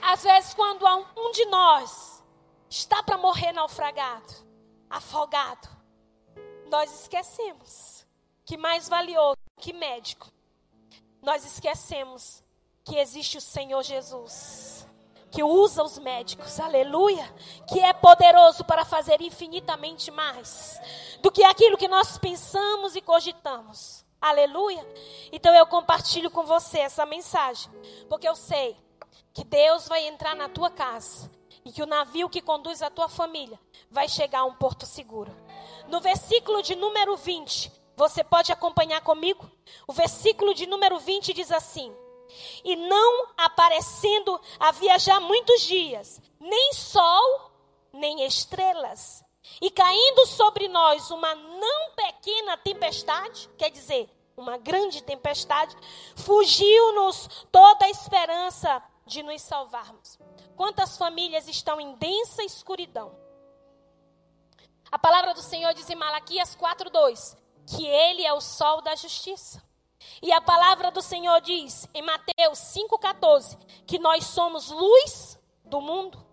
Às 0.00 0.22
vezes, 0.22 0.54
quando 0.54 0.86
um 1.16 1.30
de 1.32 1.44
nós 1.46 2.22
está 2.68 3.02
para 3.02 3.18
morrer 3.18 3.52
naufragado, 3.52 4.34
afogado, 4.88 5.68
nós 6.66 7.02
esquecemos 7.02 8.06
que 8.44 8.56
mais 8.56 8.88
valioso 8.88 9.36
que 9.56 9.72
médico 9.72 10.33
nós 11.24 11.44
esquecemos 11.44 12.42
que 12.84 12.96
existe 12.96 13.38
o 13.38 13.40
Senhor 13.40 13.82
Jesus, 13.82 14.86
que 15.30 15.42
usa 15.42 15.82
os 15.82 15.98
médicos, 15.98 16.60
aleluia, 16.60 17.24
que 17.66 17.80
é 17.80 17.92
poderoso 17.92 18.62
para 18.64 18.84
fazer 18.84 19.20
infinitamente 19.22 20.10
mais 20.10 20.78
do 21.22 21.32
que 21.32 21.42
aquilo 21.42 21.78
que 21.78 21.88
nós 21.88 22.18
pensamos 22.18 22.94
e 22.94 23.00
cogitamos. 23.00 24.04
Aleluia. 24.20 24.86
Então 25.32 25.54
eu 25.54 25.66
compartilho 25.66 26.30
com 26.30 26.44
você 26.44 26.78
essa 26.78 27.04
mensagem, 27.04 27.70
porque 28.08 28.28
eu 28.28 28.36
sei 28.36 28.76
que 29.32 29.44
Deus 29.44 29.88
vai 29.88 30.06
entrar 30.06 30.36
na 30.36 30.48
tua 30.48 30.70
casa 30.70 31.30
e 31.64 31.72
que 31.72 31.82
o 31.82 31.86
navio 31.86 32.28
que 32.28 32.42
conduz 32.42 32.82
a 32.82 32.90
tua 32.90 33.08
família 33.08 33.58
vai 33.90 34.08
chegar 34.08 34.40
a 34.40 34.44
um 34.44 34.54
porto 34.54 34.86
seguro. 34.86 35.34
No 35.88 36.00
versículo 36.00 36.62
de 36.62 36.74
número 36.74 37.16
20, 37.16 37.72
você 37.96 38.22
pode 38.22 38.52
acompanhar 38.52 39.00
comigo? 39.00 39.50
O 39.86 39.92
versículo 39.92 40.54
de 40.54 40.66
número 40.66 40.98
20 40.98 41.32
diz 41.32 41.50
assim: 41.50 41.94
E 42.64 42.76
não 42.76 43.28
aparecendo 43.36 44.40
havia 44.58 44.98
já 44.98 45.20
muitos 45.20 45.62
dias, 45.62 46.20
nem 46.40 46.72
sol, 46.72 47.52
nem 47.92 48.24
estrelas, 48.26 49.24
e 49.60 49.70
caindo 49.70 50.26
sobre 50.26 50.68
nós 50.68 51.10
uma 51.10 51.34
não 51.34 51.90
pequena 51.92 52.56
tempestade, 52.56 53.48
quer 53.58 53.70
dizer, 53.70 54.10
uma 54.36 54.56
grande 54.58 55.02
tempestade, 55.02 55.76
fugiu-nos 56.16 57.46
toda 57.52 57.86
a 57.86 57.90
esperança 57.90 58.82
de 59.06 59.22
nos 59.22 59.42
salvarmos. 59.42 60.18
Quantas 60.56 60.96
famílias 60.96 61.46
estão 61.48 61.80
em 61.80 61.94
densa 61.96 62.42
escuridão? 62.42 63.14
A 64.90 64.98
palavra 64.98 65.34
do 65.34 65.42
Senhor 65.42 65.72
diz 65.74 65.88
em 65.90 65.94
Malaquias 65.94 66.56
4:2: 66.56 67.36
que 67.66 67.86
ele 67.86 68.24
é 68.24 68.32
o 68.32 68.40
sol 68.40 68.82
da 68.82 68.94
justiça. 68.94 69.62
E 70.22 70.32
a 70.32 70.40
palavra 70.40 70.90
do 70.90 71.00
Senhor 71.00 71.40
diz 71.40 71.88
em 71.94 72.02
Mateus 72.02 72.58
5,14 72.58 73.58
que 73.86 73.98
nós 73.98 74.24
somos 74.24 74.70
luz 74.70 75.38
do 75.64 75.80
mundo. 75.80 76.24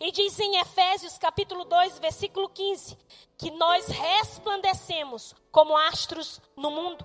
E 0.00 0.12
diz 0.12 0.38
em 0.38 0.56
Efésios 0.58 1.16
capítulo 1.16 1.64
2, 1.64 1.98
versículo 1.98 2.48
15, 2.50 2.98
que 3.38 3.50
nós 3.52 3.86
resplandecemos 3.86 5.34
como 5.50 5.76
astros 5.76 6.40
no 6.56 6.70
mundo. 6.70 7.04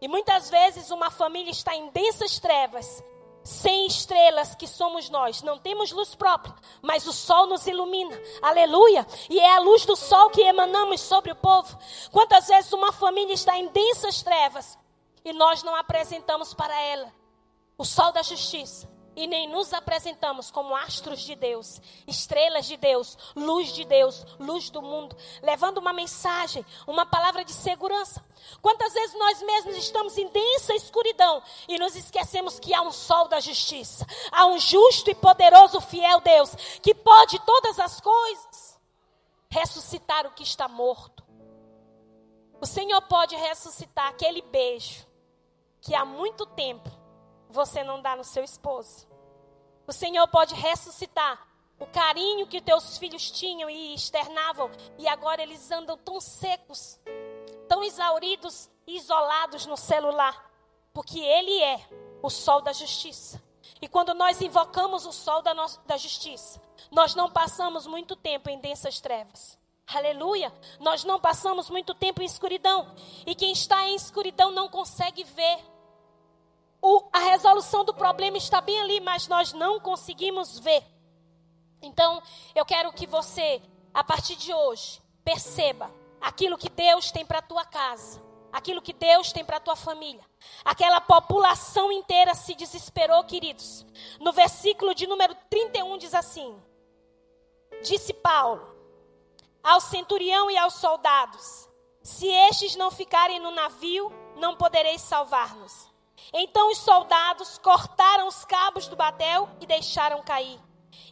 E 0.00 0.06
muitas 0.06 0.48
vezes 0.50 0.90
uma 0.90 1.10
família 1.10 1.50
está 1.50 1.74
em 1.74 1.88
densas 1.88 2.38
trevas 2.38 3.02
sem 3.46 3.86
estrelas 3.86 4.54
que 4.54 4.66
somos 4.66 5.08
nós. 5.08 5.42
Não 5.42 5.58
temos 5.58 5.92
luz 5.92 6.14
própria, 6.14 6.54
mas 6.82 7.06
o 7.06 7.12
sol 7.12 7.46
nos 7.46 7.66
ilumina. 7.66 8.20
Aleluia! 8.42 9.06
E 9.30 9.38
é 9.38 9.54
a 9.54 9.60
luz 9.60 9.86
do 9.86 9.96
sol 9.96 10.30
que 10.30 10.42
emanamos 10.42 11.00
sobre 11.00 11.32
o 11.32 11.36
povo. 11.36 11.78
Quantas 12.10 12.48
vezes 12.48 12.72
uma 12.72 12.92
família 12.92 13.32
está 13.32 13.56
em 13.56 13.68
densas 13.68 14.22
trevas 14.22 14.76
e 15.24 15.32
nós 15.32 15.62
não 15.62 15.74
apresentamos 15.76 16.52
para 16.52 16.78
ela 16.80 17.12
o 17.78 17.84
sol 17.84 18.12
da 18.12 18.22
justiça 18.22 18.95
e 19.16 19.26
nem 19.26 19.48
nos 19.48 19.72
apresentamos 19.72 20.50
como 20.50 20.76
astros 20.76 21.20
de 21.20 21.34
Deus, 21.34 21.80
estrelas 22.06 22.66
de 22.66 22.76
Deus, 22.76 23.16
luz 23.34 23.72
de 23.72 23.84
Deus, 23.84 24.24
luz 24.38 24.68
do 24.68 24.82
mundo, 24.82 25.16
levando 25.42 25.78
uma 25.78 25.92
mensagem, 25.92 26.64
uma 26.86 27.06
palavra 27.06 27.42
de 27.42 27.52
segurança. 27.52 28.22
Quantas 28.60 28.92
vezes 28.92 29.18
nós 29.18 29.42
mesmos 29.42 29.76
estamos 29.76 30.18
em 30.18 30.28
densa 30.28 30.74
escuridão 30.74 31.42
e 31.66 31.78
nos 31.78 31.96
esquecemos 31.96 32.60
que 32.60 32.74
há 32.74 32.82
um 32.82 32.92
sol 32.92 33.26
da 33.26 33.40
justiça, 33.40 34.06
há 34.30 34.44
um 34.46 34.58
justo 34.58 35.10
e 35.10 35.14
poderoso 35.14 35.80
fiel 35.80 36.20
Deus 36.20 36.54
que 36.82 36.94
pode 36.94 37.38
todas 37.40 37.80
as 37.80 38.00
coisas 38.00 38.78
ressuscitar 39.48 40.26
o 40.26 40.32
que 40.32 40.42
está 40.42 40.68
morto. 40.68 41.24
O 42.60 42.66
Senhor 42.66 43.00
pode 43.02 43.34
ressuscitar 43.34 44.08
aquele 44.08 44.42
beijo 44.42 45.06
que 45.80 45.94
há 45.94 46.04
muito 46.04 46.44
tempo 46.46 47.05
você 47.48 47.82
não 47.82 48.00
dá 48.00 48.16
no 48.16 48.24
seu 48.24 48.44
esposo. 48.44 49.06
O 49.86 49.92
Senhor 49.92 50.26
pode 50.28 50.54
ressuscitar 50.54 51.46
o 51.78 51.86
carinho 51.86 52.46
que 52.46 52.60
teus 52.60 52.96
filhos 52.96 53.30
tinham 53.30 53.68
e 53.68 53.94
externavam, 53.94 54.70
e 54.98 55.06
agora 55.06 55.42
eles 55.42 55.70
andam 55.70 55.96
tão 55.96 56.20
secos, 56.20 56.98
tão 57.68 57.84
exauridos 57.84 58.70
e 58.86 58.96
isolados 58.96 59.66
no 59.66 59.76
celular, 59.76 60.50
porque 60.92 61.20
Ele 61.20 61.62
é 61.62 61.86
o 62.22 62.30
sol 62.30 62.62
da 62.62 62.72
justiça. 62.72 63.42
E 63.80 63.88
quando 63.88 64.14
nós 64.14 64.40
invocamos 64.40 65.04
o 65.04 65.12
sol 65.12 65.42
da, 65.42 65.52
da 65.86 65.96
justiça, 65.96 66.60
nós 66.90 67.14
não 67.14 67.30
passamos 67.30 67.86
muito 67.86 68.16
tempo 68.16 68.48
em 68.48 68.58
densas 68.58 69.00
trevas. 69.00 69.58
Aleluia! 69.86 70.52
Nós 70.80 71.04
não 71.04 71.20
passamos 71.20 71.68
muito 71.70 71.94
tempo 71.94 72.22
em 72.22 72.24
escuridão. 72.24 72.92
E 73.24 73.34
quem 73.34 73.52
está 73.52 73.86
em 73.86 73.94
escuridão 73.94 74.50
não 74.50 74.68
consegue 74.68 75.22
ver 75.22 75.58
o, 76.86 77.08
a 77.12 77.18
resolução 77.18 77.84
do 77.84 77.92
problema 77.92 78.36
está 78.36 78.60
bem 78.60 78.80
ali, 78.80 79.00
mas 79.00 79.26
nós 79.26 79.52
não 79.52 79.80
conseguimos 79.80 80.60
ver. 80.60 80.84
Então, 81.82 82.22
eu 82.54 82.64
quero 82.64 82.92
que 82.92 83.08
você, 83.08 83.60
a 83.92 84.04
partir 84.04 84.36
de 84.36 84.54
hoje, 84.54 85.02
perceba 85.24 85.92
aquilo 86.20 86.56
que 86.56 86.70
Deus 86.70 87.10
tem 87.10 87.26
para 87.26 87.40
a 87.40 87.42
tua 87.42 87.64
casa, 87.64 88.22
aquilo 88.52 88.80
que 88.80 88.92
Deus 88.92 89.32
tem 89.32 89.44
para 89.44 89.56
a 89.56 89.60
tua 89.60 89.74
família. 89.74 90.24
Aquela 90.64 91.00
população 91.00 91.90
inteira 91.90 92.36
se 92.36 92.54
desesperou, 92.54 93.24
queridos. 93.24 93.84
No 94.20 94.32
versículo 94.32 94.94
de 94.94 95.08
número 95.08 95.34
31 95.50 95.98
diz 95.98 96.14
assim: 96.14 96.56
Disse 97.82 98.14
Paulo 98.14 98.64
ao 99.60 99.80
centurião 99.80 100.48
e 100.48 100.56
aos 100.56 100.74
soldados: 100.74 101.68
Se 102.00 102.28
estes 102.28 102.76
não 102.76 102.92
ficarem 102.92 103.40
no 103.40 103.50
navio, 103.50 104.12
não 104.36 104.56
podereis 104.56 105.00
salvar-nos. 105.00 105.95
Então 106.32 106.70
os 106.70 106.78
soldados 106.78 107.58
cortaram 107.58 108.26
os 108.26 108.44
cabos 108.44 108.86
do 108.88 108.96
batel 108.96 109.48
e 109.60 109.66
deixaram 109.66 110.22
cair. 110.22 110.60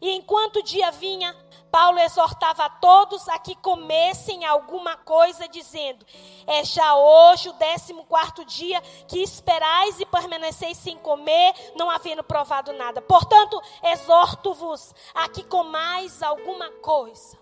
E 0.00 0.10
enquanto 0.10 0.56
o 0.56 0.62
dia 0.62 0.90
vinha, 0.90 1.34
Paulo 1.70 1.98
exortava 1.98 2.64
a 2.64 2.70
todos 2.70 3.28
a 3.28 3.38
que 3.38 3.54
comessem 3.56 4.44
alguma 4.44 4.96
coisa, 4.96 5.48
dizendo: 5.48 6.04
É 6.46 6.64
já 6.64 6.94
hoje 6.94 7.48
o 7.48 7.54
décimo 7.54 8.04
quarto 8.04 8.44
dia 8.44 8.80
que 9.08 9.22
esperais 9.22 9.98
e 10.00 10.06
permaneceis 10.06 10.78
sem 10.78 10.96
comer, 10.98 11.54
não 11.74 11.90
havendo 11.90 12.22
provado 12.22 12.72
nada. 12.72 13.02
Portanto, 13.02 13.60
exorto-vos 13.82 14.94
a 15.14 15.28
que 15.28 15.42
comais 15.44 16.22
alguma 16.22 16.70
coisa. 16.70 17.38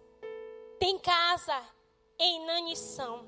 Tem 0.79 0.99
casa 0.99 1.61
em 2.19 2.43
inanição. 2.43 3.27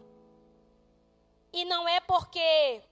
E 1.53 1.65
não 1.65 1.87
é 1.87 2.01
porque 2.01 2.83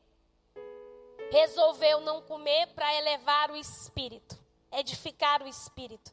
resolveu 1.33 2.03
não 2.03 2.21
comer 2.21 2.67
para 2.75 2.95
elevar 2.95 3.51
o 3.51 3.57
espírito, 3.57 4.39
edificar 4.71 5.43
o 5.43 5.49
espírito. 5.49 6.13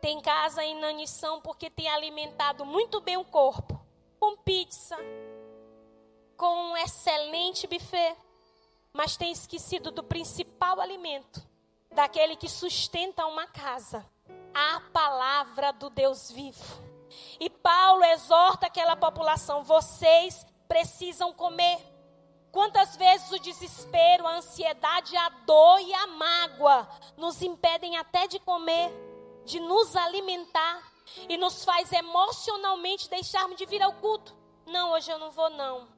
Tem 0.00 0.20
casa 0.20 0.64
em 0.64 0.76
inanição 0.76 1.40
porque 1.40 1.70
tem 1.70 1.88
alimentado 1.88 2.66
muito 2.66 3.00
bem 3.00 3.16
o 3.16 3.24
corpo, 3.24 3.80
com 4.18 4.36
pizza, 4.38 4.96
com 6.36 6.72
um 6.72 6.76
excelente 6.76 7.68
buffet, 7.68 8.16
mas 8.92 9.16
tem 9.16 9.30
esquecido 9.30 9.92
do 9.92 10.02
principal 10.02 10.80
alimento, 10.80 11.40
daquele 11.88 12.34
que 12.34 12.48
sustenta 12.48 13.24
uma 13.24 13.46
casa, 13.46 14.04
a 14.52 14.80
palavra 14.92 15.72
do 15.72 15.88
Deus 15.90 16.28
vivo. 16.28 16.82
E 17.38 17.48
Paulo 17.48 18.02
exorta 18.02 18.66
aquela 18.66 18.96
população: 18.96 19.62
vocês 19.62 20.44
precisam 20.66 21.32
comer. 21.32 21.97
Quantas 22.50 22.96
vezes 22.96 23.30
o 23.30 23.38
desespero, 23.38 24.26
a 24.26 24.36
ansiedade, 24.36 25.16
a 25.16 25.28
dor 25.28 25.80
e 25.80 25.92
a 25.92 26.06
mágoa 26.06 26.88
nos 27.16 27.42
impedem 27.42 27.96
até 27.96 28.26
de 28.26 28.38
comer, 28.40 28.90
de 29.44 29.60
nos 29.60 29.94
alimentar 29.94 30.82
e 31.28 31.36
nos 31.36 31.64
faz 31.64 31.92
emocionalmente 31.92 33.08
deixarmos 33.08 33.56
de 33.56 33.66
vir 33.66 33.82
ao 33.82 33.92
culto. 33.94 34.36
Não, 34.66 34.92
hoje 34.92 35.10
eu 35.10 35.18
não 35.18 35.30
vou 35.30 35.50
não. 35.50 35.88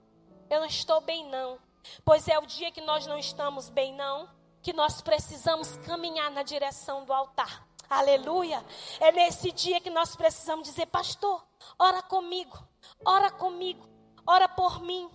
Eu 0.48 0.60
não 0.60 0.66
estou 0.66 1.00
bem 1.00 1.26
não. 1.26 1.58
Pois 2.04 2.28
é 2.28 2.38
o 2.38 2.46
dia 2.46 2.70
que 2.70 2.80
nós 2.80 3.06
não 3.06 3.18
estamos 3.18 3.68
bem 3.68 3.94
não, 3.94 4.28
que 4.62 4.72
nós 4.72 5.00
precisamos 5.00 5.76
caminhar 5.78 6.30
na 6.30 6.42
direção 6.42 7.04
do 7.04 7.12
altar. 7.12 7.66
Aleluia. 7.88 8.64
É 9.00 9.10
nesse 9.10 9.50
dia 9.50 9.80
que 9.80 9.90
nós 9.90 10.14
precisamos 10.14 10.68
dizer, 10.68 10.86
pastor, 10.86 11.44
ora 11.78 12.02
comigo, 12.02 12.56
ora 13.04 13.30
comigo, 13.30 13.88
ora 14.26 14.48
por 14.48 14.80
mim. 14.80 15.10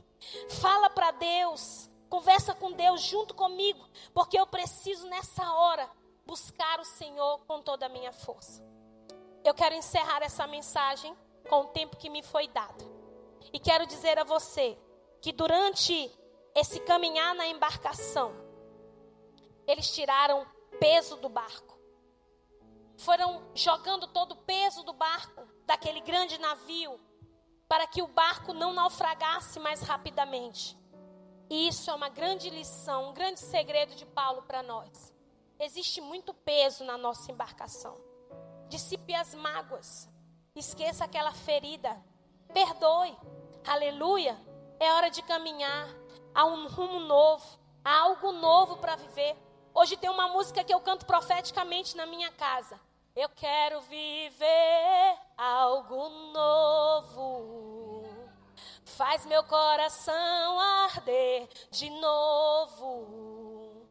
Fala 0.61 0.89
para 0.89 1.11
Deus, 1.11 1.89
conversa 2.09 2.53
com 2.53 2.71
Deus 2.71 3.01
junto 3.01 3.33
comigo, 3.33 3.87
porque 4.13 4.39
eu 4.39 4.47
preciso 4.47 5.07
nessa 5.07 5.51
hora 5.53 5.89
buscar 6.25 6.79
o 6.79 6.85
Senhor 6.85 7.39
com 7.45 7.61
toda 7.61 7.85
a 7.85 7.89
minha 7.89 8.11
força. 8.11 8.63
Eu 9.43 9.53
quero 9.53 9.75
encerrar 9.75 10.23
essa 10.23 10.47
mensagem 10.47 11.15
com 11.47 11.61
o 11.61 11.67
tempo 11.67 11.97
que 11.97 12.09
me 12.09 12.23
foi 12.23 12.47
dado. 12.47 12.83
E 13.53 13.59
quero 13.59 13.85
dizer 13.85 14.17
a 14.17 14.23
você 14.23 14.77
que 15.21 15.31
durante 15.31 16.11
esse 16.55 16.79
caminhar 16.79 17.35
na 17.35 17.45
embarcação, 17.47 18.33
eles 19.67 19.93
tiraram 19.93 20.47
peso 20.79 21.17
do 21.17 21.29
barco. 21.29 21.77
Foram 22.97 23.43
jogando 23.53 24.07
todo 24.07 24.31
o 24.31 24.37
peso 24.37 24.83
do 24.83 24.93
barco, 24.93 25.47
daquele 25.65 26.01
grande 26.01 26.37
navio, 26.39 26.99
para 27.67 27.87
que 27.87 28.01
o 28.01 28.07
barco 28.07 28.53
não 28.53 28.73
naufragasse 28.73 29.59
mais 29.59 29.81
rapidamente. 29.81 30.77
E 31.49 31.67
isso 31.67 31.89
é 31.89 31.93
uma 31.93 32.09
grande 32.09 32.49
lição, 32.49 33.09
um 33.09 33.13
grande 33.13 33.39
segredo 33.39 33.95
de 33.95 34.05
Paulo 34.05 34.43
para 34.43 34.63
nós. 34.63 35.13
Existe 35.59 36.01
muito 36.01 36.33
peso 36.33 36.83
na 36.83 36.97
nossa 36.97 37.31
embarcação. 37.31 37.97
Dissipe 38.67 39.13
as 39.13 39.33
mágoas. 39.35 40.09
Esqueça 40.55 41.05
aquela 41.05 41.31
ferida. 41.31 41.95
Perdoe. 42.53 43.15
Aleluia. 43.65 44.37
É 44.79 44.91
hora 44.93 45.09
de 45.09 45.21
caminhar. 45.21 45.87
Há 46.33 46.45
um 46.45 46.67
rumo 46.67 46.99
novo. 46.99 47.45
Há 47.83 47.99
algo 47.99 48.31
novo 48.31 48.77
para 48.77 48.95
viver. 48.95 49.35
Hoje 49.73 49.97
tem 49.97 50.09
uma 50.09 50.27
música 50.27 50.63
que 50.63 50.73
eu 50.73 50.79
canto 50.81 51.05
profeticamente 51.05 51.95
na 51.95 52.05
minha 52.05 52.31
casa. 52.31 52.79
Eu 53.15 53.29
quero 53.29 53.79
viver 53.83 55.17
algo 55.37 56.09
novo. 56.33 58.03
Faz 58.83 59.25
meu 59.25 59.41
coração 59.45 60.59
arder 60.59 61.47
de 61.71 61.89
novo. 61.91 63.87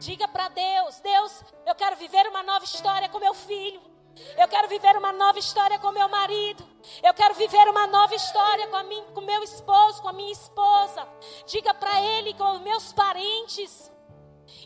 Diga 0.00 0.26
para 0.26 0.48
Deus: 0.48 0.98
Deus, 0.98 1.44
eu 1.64 1.74
quero 1.76 1.94
viver 1.94 2.26
uma 2.26 2.42
nova 2.42 2.64
história 2.64 3.08
com 3.08 3.20
meu 3.20 3.32
filho. 3.32 3.80
Eu 4.36 4.48
quero 4.48 4.66
viver 4.66 4.96
uma 4.96 5.12
nova 5.12 5.38
história 5.38 5.78
com 5.78 5.92
meu 5.92 6.08
marido. 6.08 6.66
Eu 7.00 7.14
quero 7.14 7.34
viver 7.34 7.68
uma 7.68 7.86
nova 7.86 8.16
história 8.16 8.66
com, 8.66 8.74
a 8.74 8.82
mim, 8.82 9.04
com 9.14 9.20
meu 9.20 9.40
esposo, 9.44 10.02
com 10.02 10.08
a 10.08 10.12
minha 10.12 10.32
esposa. 10.32 11.08
Diga 11.46 11.72
para 11.74 12.02
ele, 12.02 12.34
com 12.34 12.58
meus 12.58 12.92
parentes. 12.92 13.88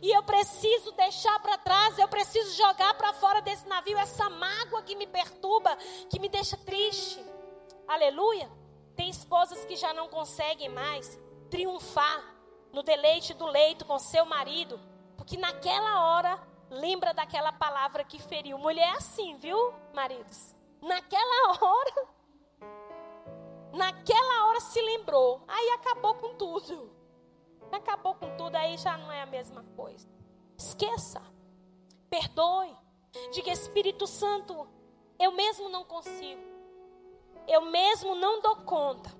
E 0.02 0.10
eu 0.10 0.22
preciso 0.24 0.90
deixar 0.92 1.38
para 1.38 1.56
trás, 1.56 1.96
eu 1.96 2.08
preciso 2.08 2.56
jogar 2.56 2.92
para 2.94 3.12
fora 3.12 3.40
desse 3.40 3.68
navio 3.68 3.96
essa 3.96 4.28
mágoa 4.28 4.82
que 4.82 4.96
me 4.96 5.06
perturba, 5.06 5.76
que 6.10 6.18
me 6.18 6.28
deixa 6.28 6.56
triste. 6.56 7.24
Aleluia. 7.86 8.50
Tem 8.96 9.08
esposas 9.08 9.64
que 9.64 9.76
já 9.76 9.94
não 9.94 10.08
conseguem 10.08 10.68
mais 10.68 11.16
triunfar 11.48 12.34
no 12.72 12.82
deleite 12.82 13.32
do 13.32 13.46
leito 13.46 13.84
com 13.84 13.96
seu 13.96 14.26
marido, 14.26 14.80
porque 15.16 15.36
naquela 15.36 16.00
hora 16.08 16.36
lembra 16.68 17.14
daquela 17.14 17.52
palavra 17.52 18.02
que 18.02 18.18
feriu. 18.18 18.58
Mulher 18.58 18.88
é 18.88 18.96
assim, 18.96 19.36
viu, 19.36 19.72
maridos? 19.94 20.52
Naquela 20.80 21.58
hora, 21.62 22.08
naquela 23.72 24.48
hora 24.48 24.58
se 24.58 24.82
lembrou, 24.82 25.44
aí 25.46 25.70
acabou 25.70 26.14
com 26.16 26.34
tudo 26.34 27.01
acabou 27.76 28.14
com 28.14 28.36
tudo, 28.36 28.56
aí 28.56 28.76
já 28.76 28.96
não 28.96 29.10
é 29.10 29.22
a 29.22 29.26
mesma 29.26 29.64
coisa. 29.76 30.08
Esqueça. 30.56 31.22
Perdoe. 32.08 32.76
Diga, 33.32 33.50
Espírito 33.50 34.06
Santo, 34.06 34.68
eu 35.18 35.32
mesmo 35.32 35.68
não 35.68 35.84
consigo. 35.84 36.40
Eu 37.46 37.62
mesmo 37.62 38.14
não 38.14 38.40
dou 38.40 38.56
conta. 38.56 39.10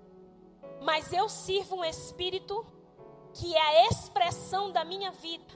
Mas 0.80 1.12
eu 1.12 1.28
sirvo 1.28 1.76
um 1.76 1.84
Espírito 1.84 2.66
que 3.34 3.56
é 3.56 3.60
a 3.60 3.88
expressão 3.88 4.70
da 4.70 4.84
minha 4.84 5.10
vida. 5.10 5.54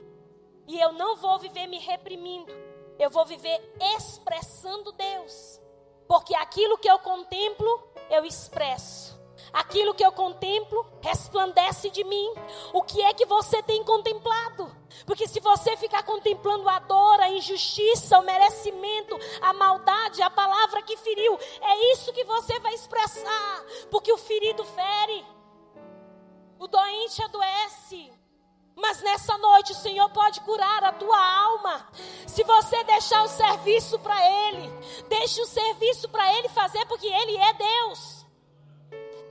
E 0.67 0.81
eu 0.81 0.93
não 0.93 1.17
vou 1.17 1.39
viver 1.39 1.67
me 1.67 1.79
reprimindo. 1.79 2.53
Eu 2.99 3.11
vou 3.11 3.25
viver 3.25 3.61
expressando 3.97 4.93
Deus. 4.93 5.61
Porque 6.09 6.35
aquilo 6.35 6.79
que 6.79 6.91
eu 6.91 6.99
contemplo, 6.99 7.67
eu 8.11 8.25
expresso. 8.25 9.19
Aquilo 9.53 9.95
que 9.95 10.05
eu 10.05 10.13
contemplo 10.13 10.87
resplandece 11.03 11.91
de 11.91 12.05
mim. 12.05 12.33
O 12.73 12.83
que 12.83 13.03
é 13.03 13.13
que 13.15 13.27
você 13.27 13.63
tem 13.63 13.83
contemplado? 13.85 14.75
Porque 15.05 15.27
se 15.29 15.41
você 15.41 15.77
ficar 15.77 16.03
contemplando 16.03 16.69
a 16.69 16.79
dor, 16.79 17.21
a 17.21 17.31
injustiça, 17.31 18.19
o 18.19 18.25
merecimento, 18.25 19.19
a 19.41 19.53
maldade, 19.53 20.23
a 20.23 20.31
palavra 20.31 20.83
que 20.83 20.97
feriu, 20.97 21.39
é 21.61 21.93
isso 21.93 22.13
que 22.13 22.25
você 22.25 22.59
vai 22.61 22.75
expressar. 22.75 23.65
Porque 23.91 24.13
o 24.13 24.19
ferido 24.19 24.65
fere, 24.65 25.25
o 26.59 26.67
doente 26.67 27.23
adoece. 27.23 28.13
Mas 28.75 29.01
nessa 29.01 29.39
noite 29.39 29.73
o 29.73 29.77
Senhor 29.77 30.09
pode 30.11 30.41
curar 30.43 30.85
a 30.85 30.93
tua 30.93 31.19
alma. 31.19 31.89
Se 32.27 32.45
você 32.45 32.85
deixar 32.85 33.23
o 33.23 33.29
serviço 33.29 33.99
para 33.99 34.19
Ele, 34.49 34.71
deixe 35.09 35.41
o 35.41 35.47
serviço 35.47 36.09
para 36.11 36.31
Ele 36.35 36.49
fazer, 36.51 36.85
porque 36.87 37.07
Ele 37.07 37.37
é 37.39 37.53
Deus. 37.55 38.26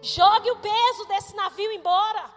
Jogue 0.06 0.52
o 0.52 0.58
peso 0.58 1.06
desse 1.06 1.36
navio 1.36 1.72
embora. 1.72 2.30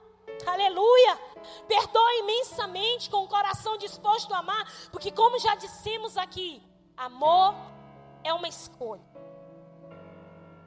Aleluia. 0.47 1.19
Perdoe 1.67 2.21
imensamente 2.21 3.11
com 3.11 3.19
o 3.19 3.29
coração 3.29 3.77
disposto 3.77 4.33
a 4.33 4.39
amar, 4.39 4.73
porque 4.91 5.11
como 5.11 5.39
já 5.39 5.55
dissemos 5.55 6.17
aqui, 6.17 6.63
amor 6.97 7.55
é 8.25 8.33
uma 8.33 8.49
escolha. 8.49 9.05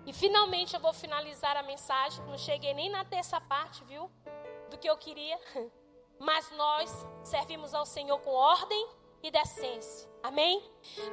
E 0.06 0.14
finalmente 0.14 0.76
eu 0.76 0.80
vou 0.80 0.94
finalizar 0.94 1.58
a 1.58 1.64
mensagem, 1.64 2.24
não 2.26 2.38
cheguei 2.38 2.72
nem 2.76 2.92
na 2.92 3.04
terça 3.04 3.42
parte, 3.42 3.84
viu? 3.86 4.12
Do 4.70 4.78
que 4.78 4.88
eu 4.88 4.96
queria. 4.96 5.40
Mas 6.20 6.52
nós 6.52 7.08
servimos 7.24 7.74
ao 7.74 7.84
Senhor 7.84 8.20
com 8.20 8.32
ordem 8.32 8.88
e 9.24 9.32
decência. 9.32 10.08
Amém? 10.22 10.64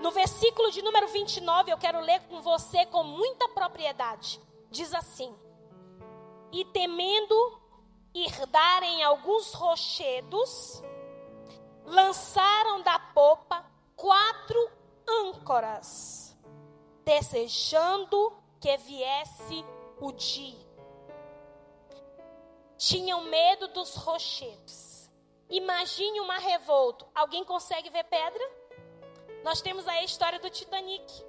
No 0.02 0.10
versículo 0.10 0.70
de 0.70 0.82
número 0.82 1.08
29, 1.08 1.72
eu 1.72 1.78
quero 1.78 1.98
ler 2.00 2.20
com 2.28 2.42
você 2.42 2.84
com 2.84 3.02
muita 3.02 3.48
propriedade. 3.48 4.38
Diz 4.70 4.92
assim: 4.92 5.34
e 6.52 6.64
temendo 6.66 7.60
herdarem 8.14 9.02
alguns 9.02 9.52
rochedos, 9.52 10.82
lançaram 11.84 12.82
da 12.82 12.98
popa 12.98 13.64
quatro 13.96 14.70
âncoras, 15.08 16.36
desejando 17.04 18.36
que 18.60 18.76
viesse 18.78 19.64
o 20.00 20.12
dia. 20.12 20.68
Tinham 22.76 23.22
medo 23.24 23.68
dos 23.68 23.96
rochedos. 23.96 25.10
Imagine 25.50 26.20
uma 26.20 26.38
revolta. 26.38 27.06
Alguém 27.14 27.42
consegue 27.44 27.90
ver 27.90 28.04
pedra? 28.04 28.58
Nós 29.42 29.60
temos 29.60 29.88
aí 29.88 30.00
a 30.00 30.04
história 30.04 30.38
do 30.38 30.50
Titanic. 30.50 31.24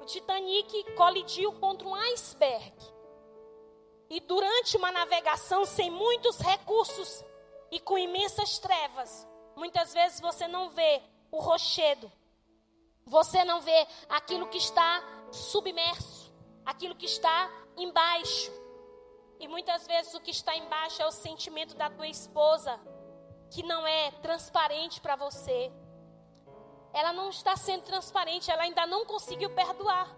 O 0.00 0.04
Titanic 0.06 0.94
colidiu 0.94 1.52
contra 1.52 1.86
um 1.86 1.94
iceberg. 1.94 2.72
E 4.10 4.18
durante 4.18 4.76
uma 4.76 4.90
navegação 4.90 5.64
sem 5.64 5.88
muitos 5.88 6.40
recursos 6.40 7.24
e 7.70 7.78
com 7.78 7.96
imensas 7.96 8.58
trevas, 8.58 9.24
muitas 9.54 9.94
vezes 9.94 10.20
você 10.20 10.48
não 10.48 10.68
vê 10.70 11.00
o 11.30 11.38
rochedo. 11.38 12.10
Você 13.06 13.44
não 13.44 13.60
vê 13.60 13.86
aquilo 14.08 14.48
que 14.48 14.58
está 14.58 15.00
submerso, 15.30 16.34
aquilo 16.66 16.96
que 16.96 17.06
está 17.06 17.48
embaixo. 17.76 18.52
E 19.38 19.46
muitas 19.46 19.86
vezes 19.86 20.12
o 20.12 20.20
que 20.20 20.32
está 20.32 20.56
embaixo 20.56 21.00
é 21.00 21.06
o 21.06 21.12
sentimento 21.12 21.76
da 21.76 21.88
tua 21.88 22.08
esposa, 22.08 22.80
que 23.48 23.62
não 23.62 23.86
é 23.86 24.10
transparente 24.22 25.00
para 25.00 25.14
você. 25.14 25.72
Ela 26.92 27.12
não 27.12 27.30
está 27.30 27.56
sendo 27.56 27.84
transparente, 27.84 28.50
ela 28.50 28.64
ainda 28.64 28.84
não 28.86 29.06
conseguiu 29.06 29.54
perdoar. 29.54 30.12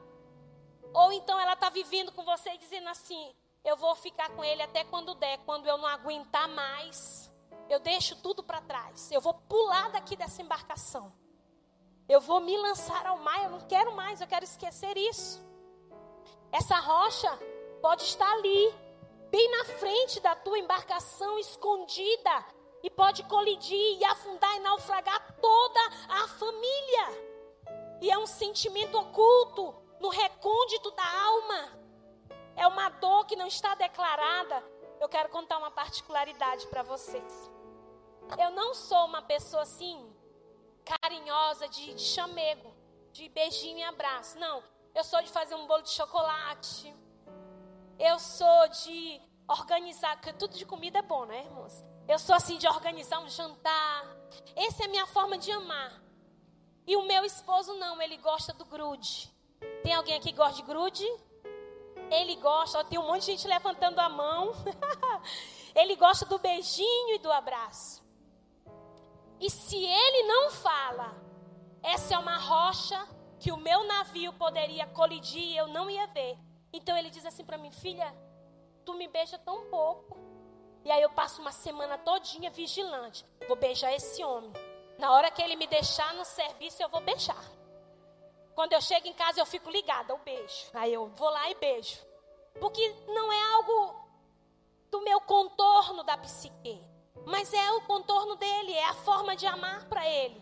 Ou 0.94 1.12
então 1.12 1.38
ela 1.38 1.52
está 1.52 1.68
vivendo 1.68 2.10
com 2.12 2.24
você 2.24 2.56
dizendo 2.56 2.88
assim: 2.88 3.34
eu 3.64 3.76
vou 3.76 3.94
ficar 3.94 4.30
com 4.30 4.42
ele 4.42 4.62
até 4.62 4.84
quando 4.84 5.14
der. 5.14 5.38
Quando 5.38 5.66
eu 5.66 5.78
não 5.78 5.86
aguentar 5.86 6.48
mais, 6.48 7.30
eu 7.68 7.78
deixo 7.78 8.16
tudo 8.16 8.42
para 8.42 8.60
trás. 8.60 9.10
Eu 9.10 9.20
vou 9.20 9.34
pular 9.34 9.90
daqui 9.90 10.16
dessa 10.16 10.42
embarcação. 10.42 11.12
Eu 12.08 12.20
vou 12.20 12.40
me 12.40 12.56
lançar 12.56 13.06
ao 13.06 13.18
mar. 13.18 13.44
Eu 13.44 13.50
não 13.50 13.60
quero 13.60 13.94
mais, 13.94 14.20
eu 14.20 14.26
quero 14.26 14.44
esquecer 14.44 14.96
isso. 14.96 15.42
Essa 16.50 16.78
rocha 16.80 17.30
pode 17.80 18.02
estar 18.02 18.30
ali, 18.32 18.74
bem 19.30 19.50
na 19.50 19.64
frente 19.64 20.20
da 20.20 20.34
tua 20.34 20.58
embarcação, 20.58 21.38
escondida, 21.38 22.44
e 22.82 22.90
pode 22.90 23.22
colidir 23.24 23.98
e 23.98 24.04
afundar 24.04 24.54
e 24.56 24.60
naufragar 24.60 25.36
toda 25.40 25.80
a 26.08 26.28
família. 26.28 27.32
E 28.02 28.10
é 28.10 28.18
um 28.18 28.26
sentimento 28.26 28.98
oculto 28.98 29.74
no 30.00 30.08
recôndito 30.08 30.90
da 30.90 31.22
alma 31.24 31.81
é 32.56 32.66
uma 32.66 32.88
dor 32.88 33.26
que 33.26 33.36
não 33.36 33.46
está 33.46 33.74
declarada, 33.74 34.62
eu 35.00 35.08
quero 35.08 35.28
contar 35.28 35.58
uma 35.58 35.70
particularidade 35.70 36.66
para 36.68 36.82
vocês. 36.82 37.50
Eu 38.38 38.50
não 38.50 38.74
sou 38.74 39.04
uma 39.06 39.22
pessoa 39.22 39.62
assim, 39.62 40.14
carinhosa, 40.84 41.68
de, 41.68 41.94
de 41.94 42.02
chamego, 42.02 42.72
de 43.12 43.28
beijinho 43.28 43.78
e 43.78 43.82
abraço. 43.82 44.38
Não, 44.38 44.62
eu 44.94 45.04
sou 45.04 45.20
de 45.22 45.30
fazer 45.30 45.54
um 45.54 45.66
bolo 45.66 45.82
de 45.82 45.90
chocolate. 45.90 46.94
Eu 47.98 48.18
sou 48.18 48.68
de 48.68 49.20
organizar, 49.48 50.16
porque 50.16 50.32
tudo 50.32 50.54
de 50.54 50.64
comida 50.64 50.98
é 50.98 51.02
bom, 51.02 51.24
né, 51.24 51.44
irmãos? 51.44 51.84
Eu 52.08 52.18
sou 52.18 52.34
assim 52.34 52.58
de 52.58 52.66
organizar 52.66 53.20
um 53.20 53.28
jantar. 53.28 54.16
Essa 54.56 54.84
é 54.84 54.86
a 54.86 54.90
minha 54.90 55.06
forma 55.06 55.38
de 55.38 55.50
amar. 55.50 56.00
E 56.86 56.96
o 56.96 57.02
meu 57.02 57.24
esposo 57.24 57.74
não, 57.74 58.00
ele 58.00 58.16
gosta 58.16 58.52
do 58.52 58.64
grude. 58.64 59.32
Tem 59.82 59.94
alguém 59.94 60.16
aqui 60.16 60.30
que 60.30 60.36
gosta 60.36 60.56
de 60.56 60.62
grude? 60.62 61.06
Ele 62.12 62.36
gosta, 62.36 62.78
ó, 62.78 62.84
tem 62.84 62.98
um 62.98 63.06
monte 63.06 63.20
de 63.20 63.32
gente 63.32 63.48
levantando 63.48 63.98
a 63.98 64.08
mão. 64.08 64.52
ele 65.74 65.96
gosta 65.96 66.26
do 66.26 66.38
beijinho 66.38 67.14
e 67.14 67.18
do 67.18 67.32
abraço. 67.32 68.02
E 69.40 69.48
se 69.48 69.76
ele 69.76 70.22
não 70.28 70.50
fala, 70.50 71.16
essa 71.82 72.14
é 72.14 72.18
uma 72.18 72.36
rocha 72.36 73.08
que 73.40 73.50
o 73.50 73.56
meu 73.56 73.82
navio 73.84 74.32
poderia 74.34 74.86
colidir 74.86 75.42
e 75.42 75.56
eu 75.56 75.66
não 75.68 75.88
ia 75.88 76.06
ver. 76.08 76.38
Então 76.70 76.96
ele 76.96 77.08
diz 77.08 77.24
assim 77.24 77.44
para 77.44 77.56
mim, 77.56 77.70
filha, 77.70 78.14
tu 78.84 78.92
me 78.94 79.08
beija 79.08 79.38
tão 79.38 79.70
pouco. 79.70 80.18
E 80.84 80.90
aí 80.90 81.00
eu 81.00 81.10
passo 81.10 81.40
uma 81.40 81.50
semana 81.50 81.96
todinha 81.96 82.50
vigilante. 82.50 83.24
Vou 83.48 83.56
beijar 83.56 83.92
esse 83.94 84.22
homem. 84.22 84.52
Na 84.98 85.12
hora 85.12 85.30
que 85.30 85.40
ele 85.40 85.56
me 85.56 85.66
deixar 85.66 86.12
no 86.14 86.24
serviço, 86.24 86.82
eu 86.82 86.88
vou 86.90 87.00
beijar. 87.00 87.42
Quando 88.54 88.72
eu 88.72 88.80
chego 88.80 89.06
em 89.06 89.12
casa, 89.12 89.40
eu 89.40 89.46
fico 89.46 89.70
ligada, 89.70 90.12
eu 90.12 90.18
beijo. 90.18 90.66
Aí 90.74 90.92
eu 90.92 91.06
vou 91.08 91.30
lá 91.30 91.50
e 91.50 91.54
beijo. 91.54 91.98
Porque 92.60 92.86
não 93.08 93.32
é 93.32 93.54
algo 93.54 93.94
do 94.90 95.00
meu 95.00 95.20
contorno 95.22 96.02
da 96.02 96.18
psique, 96.18 96.80
mas 97.24 97.52
é 97.52 97.72
o 97.72 97.80
contorno 97.82 98.36
dele, 98.36 98.72
é 98.72 98.84
a 98.88 98.94
forma 98.94 99.34
de 99.34 99.46
amar 99.46 99.86
para 99.86 100.06
ele. 100.06 100.40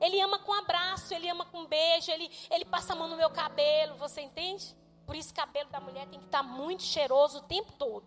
Ele 0.00 0.18
ama 0.20 0.38
com 0.38 0.54
abraço, 0.54 1.12
ele 1.12 1.28
ama 1.28 1.44
com 1.44 1.66
beijo, 1.66 2.10
ele, 2.10 2.30
ele 2.50 2.64
passa 2.64 2.94
a 2.94 2.96
mão 2.96 3.08
no 3.08 3.16
meu 3.16 3.28
cabelo, 3.28 3.96
você 3.96 4.22
entende? 4.22 4.74
Por 5.06 5.14
isso, 5.14 5.32
o 5.32 5.34
cabelo 5.34 5.68
da 5.68 5.80
mulher 5.80 6.06
tem 6.06 6.18
que 6.18 6.26
estar 6.26 6.42
tá 6.42 6.44
muito 6.44 6.82
cheiroso 6.82 7.38
o 7.38 7.42
tempo 7.42 7.72
todo. 7.72 8.06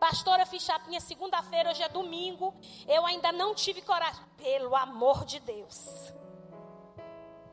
Pastora, 0.00 0.44
fiz 0.44 0.64
chapinha 0.64 0.98
segunda-feira, 0.98 1.70
hoje 1.70 1.80
é 1.80 1.88
domingo. 1.88 2.52
Eu 2.88 3.06
ainda 3.06 3.30
não 3.30 3.54
tive 3.54 3.80
coragem. 3.82 4.20
Pelo 4.36 4.74
amor 4.74 5.24
de 5.24 5.38
Deus. 5.38 6.12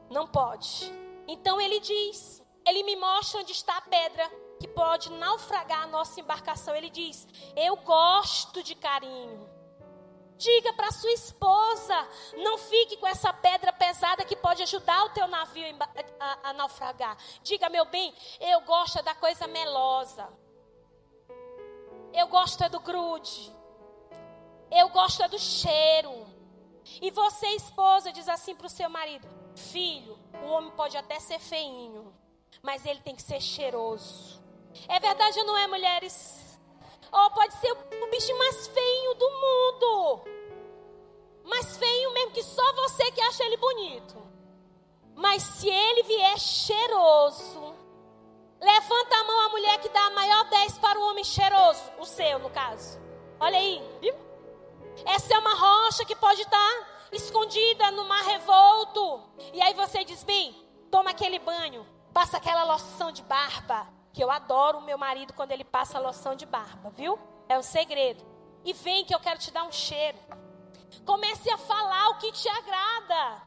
Não 0.10 0.26
pode. 0.26 0.92
Então 1.30 1.62
ele 1.62 1.80
diz: 1.80 2.44
Ele 2.68 2.82
me 2.82 2.96
mostra 2.96 3.42
onde 3.42 3.52
está 3.52 3.78
a 3.78 3.82
pedra 3.82 4.28
que 4.60 4.68
pode 4.68 5.12
naufragar 5.12 5.84
a 5.84 5.88
nossa 5.88 6.20
embarcação. 6.20 6.76
Ele 6.76 6.90
diz: 6.90 7.28
Eu 7.56 7.76
gosto 7.78 8.64
de 8.64 8.74
carinho. 8.74 9.48
Diga 10.38 10.74
para 10.74 10.92
sua 10.92 11.12
esposa: 11.12 12.08
não 12.38 12.58
fique 12.58 12.98
com 12.98 13.06
essa 13.06 13.32
pedra 13.32 13.72
pesada 13.72 14.26
que 14.26 14.36
pode 14.36 14.64
ajudar 14.64 15.06
o 15.06 15.10
teu 15.10 15.28
navio 15.28 15.64
a, 16.20 16.50
a, 16.50 16.54
naufragar. 16.54 17.16
Diga, 17.44 17.70
meu 17.70 17.86
bem, 17.86 18.12
eu 18.40 18.62
gosto 18.62 19.04
da 19.04 19.14
coisa 19.14 19.46
melosa. 19.48 20.28
Eu 22.12 22.28
gosto 22.28 22.64
é 22.64 22.70
do 22.70 22.80
grude. 22.80 23.56
Eu 24.72 24.90
gosto 24.90 25.22
é 25.22 25.28
do 25.28 25.38
cheiro. 25.38 26.26
E 27.00 27.12
você, 27.12 27.48
esposa, 27.50 28.12
diz 28.12 28.28
assim 28.28 28.56
para 28.56 28.66
o 28.66 28.70
seu 28.70 28.90
marido: 28.90 29.39
Filho, 29.56 30.18
o 30.44 30.48
homem 30.48 30.72
pode 30.72 30.98
até 30.98 31.20
ser 31.20 31.40
feinho, 31.40 32.14
mas 32.62 32.86
ele 32.86 33.00
tem 33.02 33.16
que 33.16 33.22
ser 33.22 33.42
cheiroso. 33.42 34.42
É 34.88 35.00
verdade 35.00 35.40
ou 35.40 35.46
não 35.46 35.58
é, 35.58 35.68
mulheres? 35.68 36.60
Oh, 37.12 37.30
pode 37.32 37.54
ser 37.56 37.72
o 37.72 38.10
bicho 38.10 38.38
mais 38.38 38.68
feio 38.68 39.14
do 39.16 39.30
mundo. 39.30 40.22
Mais 41.44 41.78
feio 41.78 42.14
mesmo 42.14 42.32
que 42.32 42.44
só 42.44 42.74
você 42.74 43.12
que 43.12 43.22
acha 43.22 43.44
ele 43.44 43.58
bonito. 43.58 44.16
Mas 45.16 45.42
se 45.44 45.68
ele 45.68 46.04
vier 46.04 46.40
cheiroso, 46.40 47.76
levanta 48.62 49.16
a 49.16 49.24
mão 49.24 49.40
a 49.42 49.50
mulher 49.50 49.80
que 49.80 49.90
dá 49.90 50.06
a 50.06 50.12
maior 50.12 50.50
10 50.50 50.78
para 50.78 51.00
o 51.00 51.10
homem 51.10 51.24
cheiroso. 51.24 51.82
O 51.98 52.06
seu, 52.06 52.40
no 52.40 52.50
caso. 52.52 53.00
Olha 53.40 53.58
aí, 53.58 53.82
viu? 54.00 54.14
Essa 55.06 55.34
é 55.34 55.40
uma 55.40 55.56
rocha 55.56 56.06
que 56.06 56.16
pode 56.16 56.42
estar 56.42 56.99
escondida 57.12 57.92
no 57.92 58.06
mar 58.06 58.24
revolto. 58.24 59.24
E 59.54 59.62
aí 59.62 59.74
você 59.74 60.04
diz: 60.04 60.24
bem, 60.24 60.56
toma 60.92 61.12
aquele 61.12 61.40
banho, 61.40 61.86
passa 62.14 62.38
aquela 62.38 62.64
loção 62.64 63.12
de 63.12 63.24
barba. 63.24 63.88
Que 64.12 64.24
eu 64.24 64.32
adoro 64.32 64.80
o 64.80 64.82
meu 64.82 64.98
marido 64.98 65.34
quando 65.34 65.52
ele 65.52 65.64
passa 65.64 66.00
loção 66.00 66.36
de 66.36 66.46
barba, 66.46 66.90
viu? 66.90 67.18
É 67.48 67.58
o 67.58 67.64
segredo. 67.64 68.26
E 68.66 68.74
vem 68.74 69.06
que 69.06 69.14
eu 69.14 69.20
quero 69.20 69.40
te 69.40 69.52
dar 69.52 69.64
um 69.64 69.72
cheiro. 69.72 70.18
Comece 71.06 71.50
a 71.52 71.58
falar 71.58 72.10
o 72.10 72.18
que 72.18 72.32
te 72.32 72.50
agrada. 72.50 73.44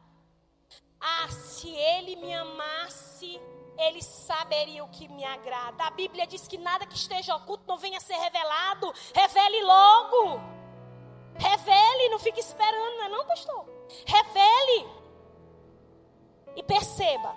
Ah, 1.00 1.28
se 1.28 1.68
ele 1.68 2.14
me 2.16 2.32
amasse, 2.32 3.40
ele 3.76 4.00
saberia 4.02 4.84
o 4.84 4.88
que 4.88 5.08
me 5.08 5.24
agrada. 5.24 5.84
A 5.84 5.90
Bíblia 5.90 6.26
diz 6.26 6.46
que 6.46 6.56
nada 6.56 6.86
que 6.86 6.94
esteja 6.94 7.34
oculto 7.34 7.64
não 7.66 7.76
venha 7.76 7.98
a 7.98 8.00
ser 8.00 8.14
revelado. 8.14 8.92
Revele 9.14 9.62
logo. 9.64 10.61
Revele, 11.36 12.08
não 12.10 12.18
fique 12.18 12.40
esperando, 12.40 12.96
não 12.96 13.04
é 13.04 13.08
não, 13.08 13.26
pastor? 13.26 13.66
Revele. 14.06 14.88
E 16.56 16.62
perceba. 16.62 17.34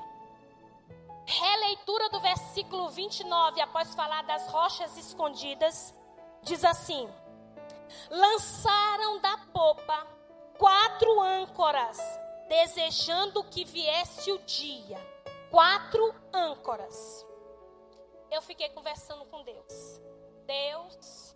Releitura 1.26 2.10
do 2.10 2.20
versículo 2.20 2.90
29, 2.90 3.60
após 3.60 3.96
falar 3.96 4.22
das 4.24 4.48
rochas 4.48 4.96
escondidas, 4.98 5.94
diz 6.44 6.64
assim: 6.64 7.10
Lançaram 8.10 9.20
da 9.20 9.38
popa 9.52 10.06
quatro 10.58 11.20
âncoras, 11.20 11.98
desejando 12.48 13.44
que 13.46 13.66
viesse 13.66 14.32
o 14.32 14.40
dia. 14.40 14.98
Quatro 15.50 16.14
âncoras. 16.34 17.26
Eu 18.30 18.42
fiquei 18.42 18.70
conversando 18.70 19.26
com 19.26 19.44
Deus. 19.44 20.02
Deus, 20.46 21.36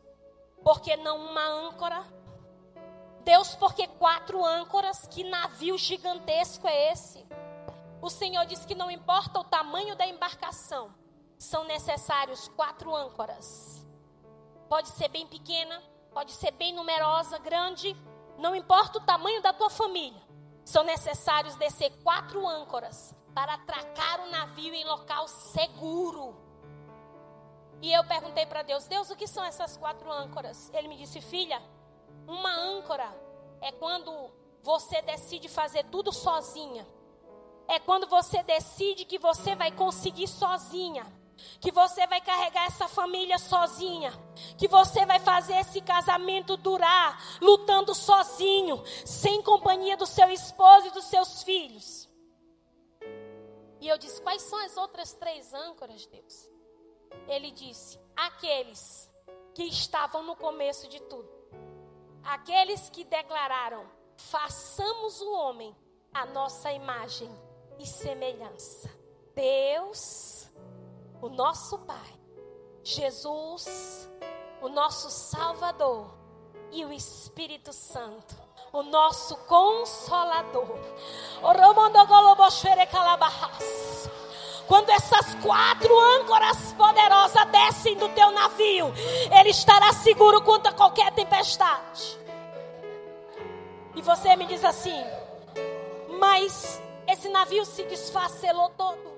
por 0.64 0.82
que 0.82 0.96
não 0.98 1.18
uma 1.18 1.46
âncora? 1.46 2.06
Deus, 3.24 3.56
por 3.56 3.74
que 3.74 3.88
quatro 3.88 4.44
âncoras? 4.44 5.08
Que 5.08 5.24
navio 5.24 5.78
gigantesco 5.78 6.68
é 6.68 6.92
esse? 6.92 7.26
O 8.02 8.10
Senhor 8.10 8.46
diz 8.46 8.66
que 8.66 8.76
não 8.76 8.90
importa 8.90 9.40
o 9.40 9.44
tamanho 9.44 9.96
da 9.96 10.08
embarcação, 10.08 10.94
são 11.38 11.64
necessários 11.66 12.48
quatro 12.50 12.96
âncoras. 12.96 13.86
Pode 14.70 14.90
ser 14.90 15.10
bem 15.10 15.28
pequena, 15.28 15.82
pode 16.14 16.32
ser 16.32 16.52
bem 16.52 16.74
numerosa, 16.74 17.38
grande, 17.40 17.96
não 18.38 18.56
importa 18.56 19.00
o 19.00 19.06
tamanho 19.06 19.42
da 19.42 19.52
tua 19.52 19.70
família, 19.70 20.22
são 20.64 20.84
necessários 20.84 21.56
descer 21.56 21.92
quatro 22.04 22.48
âncoras 22.48 23.14
para 23.34 23.56
atracar 23.56 24.22
o 24.22 24.32
navio 24.32 24.74
em 24.74 24.86
local 24.86 25.28
seguro. 25.28 26.36
E 27.82 27.92
eu 27.92 28.04
perguntei 28.06 28.46
para 28.46 28.64
Deus: 28.64 28.88
Deus, 28.88 29.10
o 29.10 29.16
que 29.16 29.28
são 29.28 29.44
essas 29.44 29.78
quatro 29.78 30.12
âncoras? 30.12 30.70
Ele 30.74 30.88
me 30.88 30.98
disse: 30.98 31.22
Filha, 31.22 31.62
uma 32.30 32.56
âncora 32.56 33.10
é 33.62 33.72
quando 33.72 34.32
você 34.62 35.02
decide 35.02 35.50
fazer 35.50 35.84
tudo 35.86 36.12
sozinha. 36.12 36.88
É 37.68 37.80
quando 37.80 38.08
você 38.08 38.42
decide 38.44 39.06
que 39.06 39.20
você 39.20 39.56
vai 39.56 39.72
conseguir 39.72 40.28
sozinha 40.28 41.06
que 41.60 41.72
você 41.72 42.06
vai 42.08 42.22
carregar 42.22 42.66
essa 42.66 42.88
família 42.88 43.38
sozinha, 43.38 44.12
que 44.58 44.68
você 44.68 45.06
vai 45.06 45.20
fazer 45.20 45.56
esse 45.56 45.82
casamento 45.82 46.58
durar 46.58 47.40
lutando 47.42 47.94
sozinho, 47.96 48.84
sem 49.06 49.42
companhia 49.42 49.98
do 49.98 50.06
seu 50.06 50.30
esposo 50.30 50.88
e 50.88 50.92
dos 50.92 51.06
seus 51.06 51.44
filhos. 51.44 52.10
E 53.80 53.88
eu 53.88 53.98
disse: 53.98 54.22
Quais 54.22 54.42
são 54.44 54.60
as 54.60 54.76
outras 54.78 55.14
três 55.14 55.54
âncoras, 55.54 56.06
Deus? 56.08 56.50
Ele 57.28 57.52
disse: 57.52 58.00
Aqueles 58.16 59.10
que 59.54 59.64
estavam 59.64 60.24
no 60.24 60.36
começo 60.36 60.88
de 60.88 61.02
tudo, 61.04 61.30
aqueles 62.24 62.90
que 62.90 63.04
declararam: 63.04 63.86
Façamos 64.18 65.22
o 65.22 65.32
homem 65.34 65.76
a 66.14 66.26
nossa 66.26 66.72
imagem 66.72 67.30
e 67.78 67.86
semelhança. 67.86 68.90
Deus 69.36 70.40
o 71.22 71.30
nosso 71.30 71.78
Pai, 71.80 72.14
Jesus, 72.84 74.10
o 74.62 74.70
nosso 74.70 75.10
Salvador 75.10 76.14
e 76.72 76.86
o 76.86 76.94
Espírito 76.94 77.74
Santo, 77.74 78.36
o 78.72 78.84
nosso 78.84 79.36
Consolador. 79.46 80.80
Quando 84.70 84.92
essas 84.92 85.34
quatro 85.44 86.00
âncoras 86.00 86.74
poderosas 86.74 87.44
descem 87.46 87.98
do 87.98 88.08
teu 88.10 88.30
navio, 88.30 88.94
ele 89.40 89.50
estará 89.50 89.92
seguro 89.92 90.44
contra 90.44 90.72
qualquer 90.72 91.12
tempestade. 91.12 92.20
E 93.96 94.02
você 94.04 94.36
me 94.36 94.46
diz 94.46 94.64
assim, 94.64 95.04
mas 96.20 96.80
esse 97.08 97.28
navio 97.30 97.66
se 97.66 97.84
desfacelou 97.86 98.70
todo. 98.78 99.10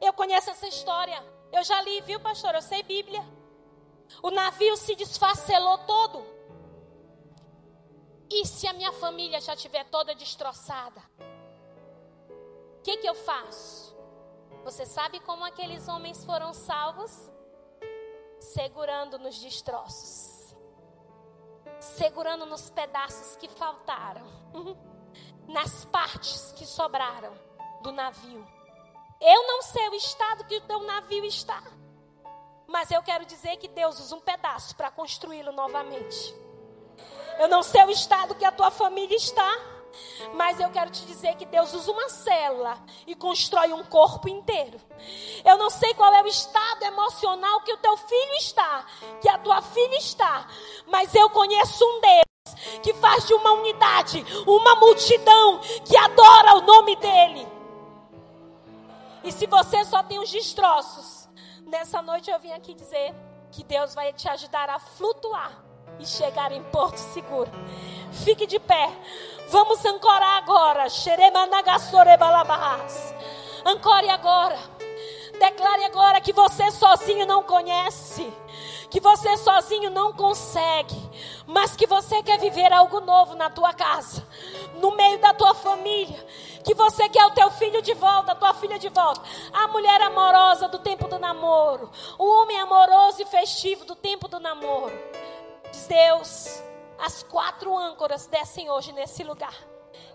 Eu 0.00 0.12
conheço 0.12 0.48
essa 0.50 0.68
história. 0.68 1.20
Eu 1.52 1.64
já 1.64 1.82
li, 1.82 2.00
viu, 2.02 2.20
pastor? 2.20 2.54
Eu 2.54 2.62
sei 2.62 2.84
Bíblia. 2.84 3.24
O 4.22 4.30
navio 4.30 4.76
se 4.76 4.94
desfacelou 4.94 5.78
todo. 5.78 6.24
E 8.30 8.46
se 8.46 8.68
a 8.68 8.72
minha 8.72 8.92
família 8.92 9.40
já 9.40 9.54
estiver 9.54 9.84
toda 9.86 10.14
destroçada? 10.14 11.02
O 12.78 12.82
que, 12.84 12.96
que 12.98 13.08
eu 13.08 13.14
faço? 13.16 13.89
Você 14.64 14.84
sabe 14.84 15.20
como 15.20 15.44
aqueles 15.44 15.88
homens 15.88 16.24
foram 16.24 16.52
salvos? 16.52 17.30
Segurando 18.38 19.18
nos 19.18 19.38
destroços, 19.38 20.54
segurando 21.78 22.46
nos 22.46 22.70
pedaços 22.70 23.36
que 23.36 23.48
faltaram, 23.48 24.26
nas 25.46 25.84
partes 25.86 26.52
que 26.52 26.64
sobraram 26.66 27.32
do 27.82 27.92
navio. 27.92 28.46
Eu 29.20 29.46
não 29.46 29.62
sei 29.62 29.88
o 29.90 29.94
estado 29.94 30.44
que 30.44 30.56
o 30.56 30.60
teu 30.62 30.82
navio 30.82 31.24
está. 31.24 31.62
Mas 32.66 32.90
eu 32.90 33.02
quero 33.02 33.26
dizer 33.26 33.56
que 33.56 33.68
Deus 33.68 33.98
usa 33.98 34.14
um 34.14 34.20
pedaço 34.20 34.76
para 34.76 34.90
construí-lo 34.90 35.52
novamente. 35.52 36.34
Eu 37.38 37.48
não 37.48 37.62
sei 37.62 37.82
o 37.84 37.90
estado 37.90 38.34
que 38.34 38.44
a 38.44 38.52
tua 38.52 38.70
família 38.70 39.16
está. 39.16 39.50
Mas 40.34 40.60
eu 40.60 40.70
quero 40.70 40.90
te 40.90 41.04
dizer 41.06 41.34
que 41.36 41.44
Deus 41.44 41.72
usa 41.74 41.90
uma 41.90 42.08
célula 42.08 42.78
e 43.06 43.14
constrói 43.14 43.72
um 43.72 43.84
corpo 43.84 44.28
inteiro. 44.28 44.80
Eu 45.44 45.58
não 45.58 45.70
sei 45.70 45.94
qual 45.94 46.12
é 46.14 46.22
o 46.22 46.26
estado 46.26 46.84
emocional 46.84 47.60
que 47.62 47.72
o 47.72 47.78
teu 47.78 47.96
filho 47.96 48.34
está, 48.38 48.86
que 49.20 49.28
a 49.28 49.38
tua 49.38 49.62
filha 49.62 49.96
está, 49.96 50.46
mas 50.86 51.14
eu 51.14 51.28
conheço 51.30 51.84
um 51.84 52.00
Deus 52.00 52.30
que 52.82 52.94
faz 52.94 53.26
de 53.26 53.34
uma 53.34 53.52
unidade, 53.52 54.24
uma 54.46 54.76
multidão 54.76 55.60
que 55.84 55.96
adora 55.96 56.56
o 56.56 56.62
nome 56.62 56.96
dele. 56.96 57.46
E 59.22 59.30
se 59.30 59.46
você 59.46 59.84
só 59.84 60.02
tem 60.02 60.18
os 60.18 60.30
destroços, 60.30 61.28
nessa 61.66 62.00
noite 62.00 62.30
eu 62.30 62.38
vim 62.38 62.52
aqui 62.52 62.74
dizer 62.74 63.14
que 63.50 63.64
Deus 63.64 63.94
vai 63.94 64.12
te 64.12 64.28
ajudar 64.28 64.70
a 64.70 64.78
flutuar 64.78 65.62
e 65.98 66.06
chegar 66.06 66.52
em 66.52 66.62
porto 66.64 66.96
seguro. 66.96 67.50
Fique 68.24 68.46
de 68.46 68.58
pé. 68.58 68.88
Vamos 69.50 69.84
ancorar 69.84 70.38
agora. 70.38 70.86
Ancore 73.66 74.08
agora. 74.08 74.56
Declare 75.40 75.84
agora 75.86 76.20
que 76.20 76.32
você 76.32 76.70
sozinho 76.70 77.26
não 77.26 77.42
conhece, 77.42 78.30
que 78.90 79.00
você 79.00 79.38
sozinho 79.38 79.90
não 79.90 80.12
consegue, 80.12 80.94
mas 81.46 81.74
que 81.74 81.86
você 81.86 82.22
quer 82.22 82.38
viver 82.38 82.70
algo 82.72 83.00
novo 83.00 83.34
na 83.34 83.48
tua 83.48 83.72
casa, 83.72 84.22
no 84.74 84.94
meio 84.94 85.18
da 85.18 85.32
tua 85.32 85.54
família, 85.54 86.26
que 86.62 86.74
você 86.74 87.08
quer 87.08 87.24
o 87.24 87.30
teu 87.30 87.50
filho 87.52 87.80
de 87.80 87.94
volta, 87.94 88.32
a 88.32 88.34
tua 88.34 88.52
filha 88.52 88.78
de 88.78 88.90
volta, 88.90 89.22
a 89.50 89.66
mulher 89.68 90.02
amorosa 90.02 90.68
do 90.68 90.78
tempo 90.78 91.08
do 91.08 91.18
namoro, 91.18 91.90
o 92.18 92.42
homem 92.42 92.60
amoroso 92.60 93.22
e 93.22 93.24
festivo 93.24 93.86
do 93.86 93.96
tempo 93.96 94.28
do 94.28 94.38
namoro. 94.38 94.96
Diz 95.72 95.86
Deus, 95.86 96.62
as 97.02 97.22
quatro 97.22 97.76
âncoras 97.76 98.26
descem 98.26 98.70
hoje 98.70 98.92
nesse 98.92 99.22
lugar. 99.22 99.54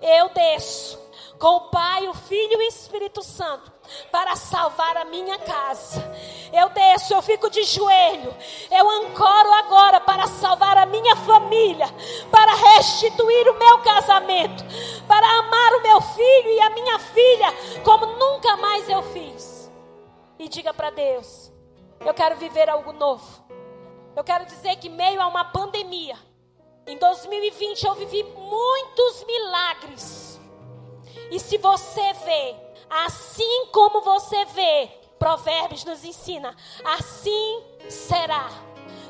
Eu 0.01 0.29
desço 0.29 0.99
com 1.39 1.57
o 1.57 1.69
Pai, 1.69 2.07
o 2.07 2.13
Filho 2.13 2.53
e 2.53 2.57
o 2.57 2.61
Espírito 2.67 3.21
Santo 3.21 3.71
para 4.11 4.35
salvar 4.35 4.97
a 4.97 5.05
minha 5.05 5.37
casa. 5.39 6.01
Eu 6.53 6.69
desço, 6.69 7.13
eu 7.13 7.21
fico 7.21 7.49
de 7.49 7.63
joelho. 7.63 8.33
Eu 8.71 8.89
ancoro 8.89 9.51
agora 9.53 9.99
para 9.99 10.27
salvar 10.27 10.77
a 10.77 10.85
minha 10.85 11.15
família, 11.15 11.87
para 12.31 12.53
restituir 12.53 13.49
o 13.49 13.57
meu 13.57 13.79
casamento, 13.79 14.63
para 15.07 15.27
amar 15.39 15.73
o 15.73 15.81
meu 15.81 16.01
filho 16.01 16.49
e 16.49 16.59
a 16.61 16.69
minha 16.69 16.99
filha 16.99 17.47
como 17.83 18.05
nunca 18.05 18.57
mais 18.57 18.89
eu 18.89 19.01
fiz. 19.03 19.71
E 20.37 20.47
diga 20.47 20.73
para 20.73 20.89
Deus: 20.89 21.51
eu 21.99 22.13
quero 22.13 22.35
viver 22.35 22.69
algo 22.69 22.91
novo. 22.91 23.43
Eu 24.15 24.23
quero 24.23 24.45
dizer 24.45 24.77
que 24.77 24.87
meio 24.87 25.21
a 25.21 25.27
uma 25.27 25.43
pandemia, 25.45 26.17
em 26.87 26.97
2020 26.97 27.83
eu 27.85 27.95
vivi 27.95 28.23
muitos 28.23 29.23
milagres. 29.25 30.39
E 31.31 31.39
se 31.39 31.57
você 31.57 32.13
vê, 32.25 32.55
assim 32.89 33.67
como 33.71 34.01
você 34.01 34.45
vê, 34.45 34.89
Provérbios 35.17 35.83
nos 35.83 36.03
ensina, 36.03 36.55
assim 36.83 37.63
será. 37.89 38.49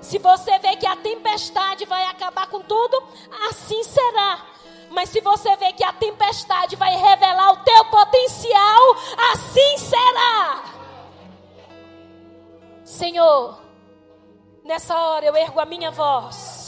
Se 0.01 0.17
você 0.19 0.57
vê 0.59 0.75
que 0.77 0.85
a 0.85 0.95
tempestade 0.95 1.85
vai 1.85 2.03
acabar 2.03 2.47
com 2.47 2.61
tudo, 2.61 3.03
assim 3.49 3.83
será. 3.83 4.45
Mas 4.91 5.09
se 5.09 5.19
você 5.19 5.55
vê 5.57 5.73
que 5.73 5.83
a 5.83 5.91
tempestade 5.91 6.75
vai 6.75 6.95
revelar 6.95 7.51
o 7.53 7.63
teu 7.63 7.85
potencial, 7.85 8.95
assim 9.33 9.77
será. 9.77 10.63
Senhor, 12.83 13.59
nessa 14.63 14.95
hora 14.95 15.25
eu 15.25 15.35
ergo 15.35 15.59
a 15.59 15.65
minha 15.65 15.89
voz 15.89 16.65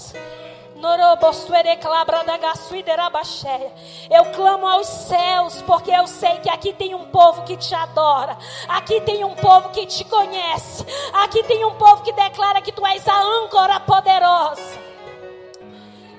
eu 4.10 4.26
clamo 4.32 4.68
aos 4.68 4.88
céus, 4.88 5.62
porque 5.64 5.92
eu 5.92 6.06
sei 6.06 6.38
que 6.38 6.50
aqui 6.50 6.72
tem 6.74 6.94
um 6.94 7.06
povo 7.06 7.44
que 7.44 7.58
te 7.58 7.74
adora. 7.74 8.38
Aqui 8.68 9.02
tem 9.02 9.24
um 9.24 9.34
povo 9.34 9.70
que 9.70 9.86
te 9.86 10.04
conhece. 10.06 10.86
Aqui 11.14 11.44
tem 11.44 11.66
um 11.66 11.76
povo 11.76 12.04
que 12.04 12.14
declara 12.14 12.62
que 12.62 12.72
tu 12.72 12.86
és 12.86 13.08
a 13.08 13.20
âncora 13.20 13.80
poderosa. 13.80 14.88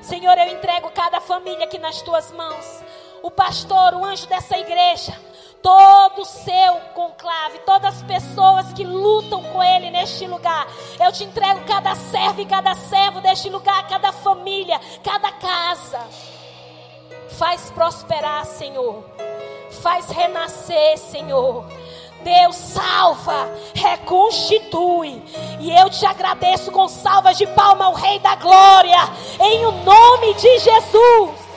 Senhor, 0.00 0.36
eu 0.38 0.48
entrego 0.48 0.90
cada 0.90 1.20
família 1.20 1.64
aqui 1.64 1.78
nas 1.78 2.02
tuas 2.02 2.32
mãos. 2.32 2.82
O 3.22 3.30
pastor, 3.30 3.94
o 3.94 4.04
anjo 4.04 4.26
dessa 4.26 4.58
igreja 4.58 5.28
todo 5.62 6.22
o 6.22 6.24
seu 6.24 6.74
conclave, 6.94 7.58
todas 7.60 7.96
as 7.96 8.02
pessoas 8.02 8.72
que 8.72 8.84
lutam 8.84 9.42
com 9.42 9.62
ele 9.62 9.90
neste 9.90 10.26
lugar. 10.26 10.66
Eu 10.98 11.12
te 11.12 11.24
entrego 11.24 11.60
cada 11.66 11.94
servo 11.94 12.40
e 12.40 12.46
cada 12.46 12.74
servo 12.74 13.20
deste 13.20 13.48
lugar, 13.48 13.86
cada 13.88 14.12
família, 14.12 14.80
cada 15.02 15.32
casa. 15.32 16.00
Faz 17.30 17.70
prosperar, 17.70 18.44
Senhor. 18.46 19.04
Faz 19.82 20.08
renascer, 20.08 20.98
Senhor. 20.98 21.66
Deus 22.22 22.56
salva, 22.56 23.48
reconstitui. 23.74 25.22
E 25.60 25.70
eu 25.70 25.88
te 25.88 26.04
agradeço 26.04 26.70
com 26.70 26.88
salvas 26.88 27.38
de 27.38 27.46
palma 27.46 27.86
ao 27.86 27.94
Rei 27.94 28.18
da 28.18 28.34
Glória, 28.34 28.98
em 29.40 29.66
o 29.66 29.72
nome 29.72 30.34
de 30.34 30.58
Jesus. 30.58 31.47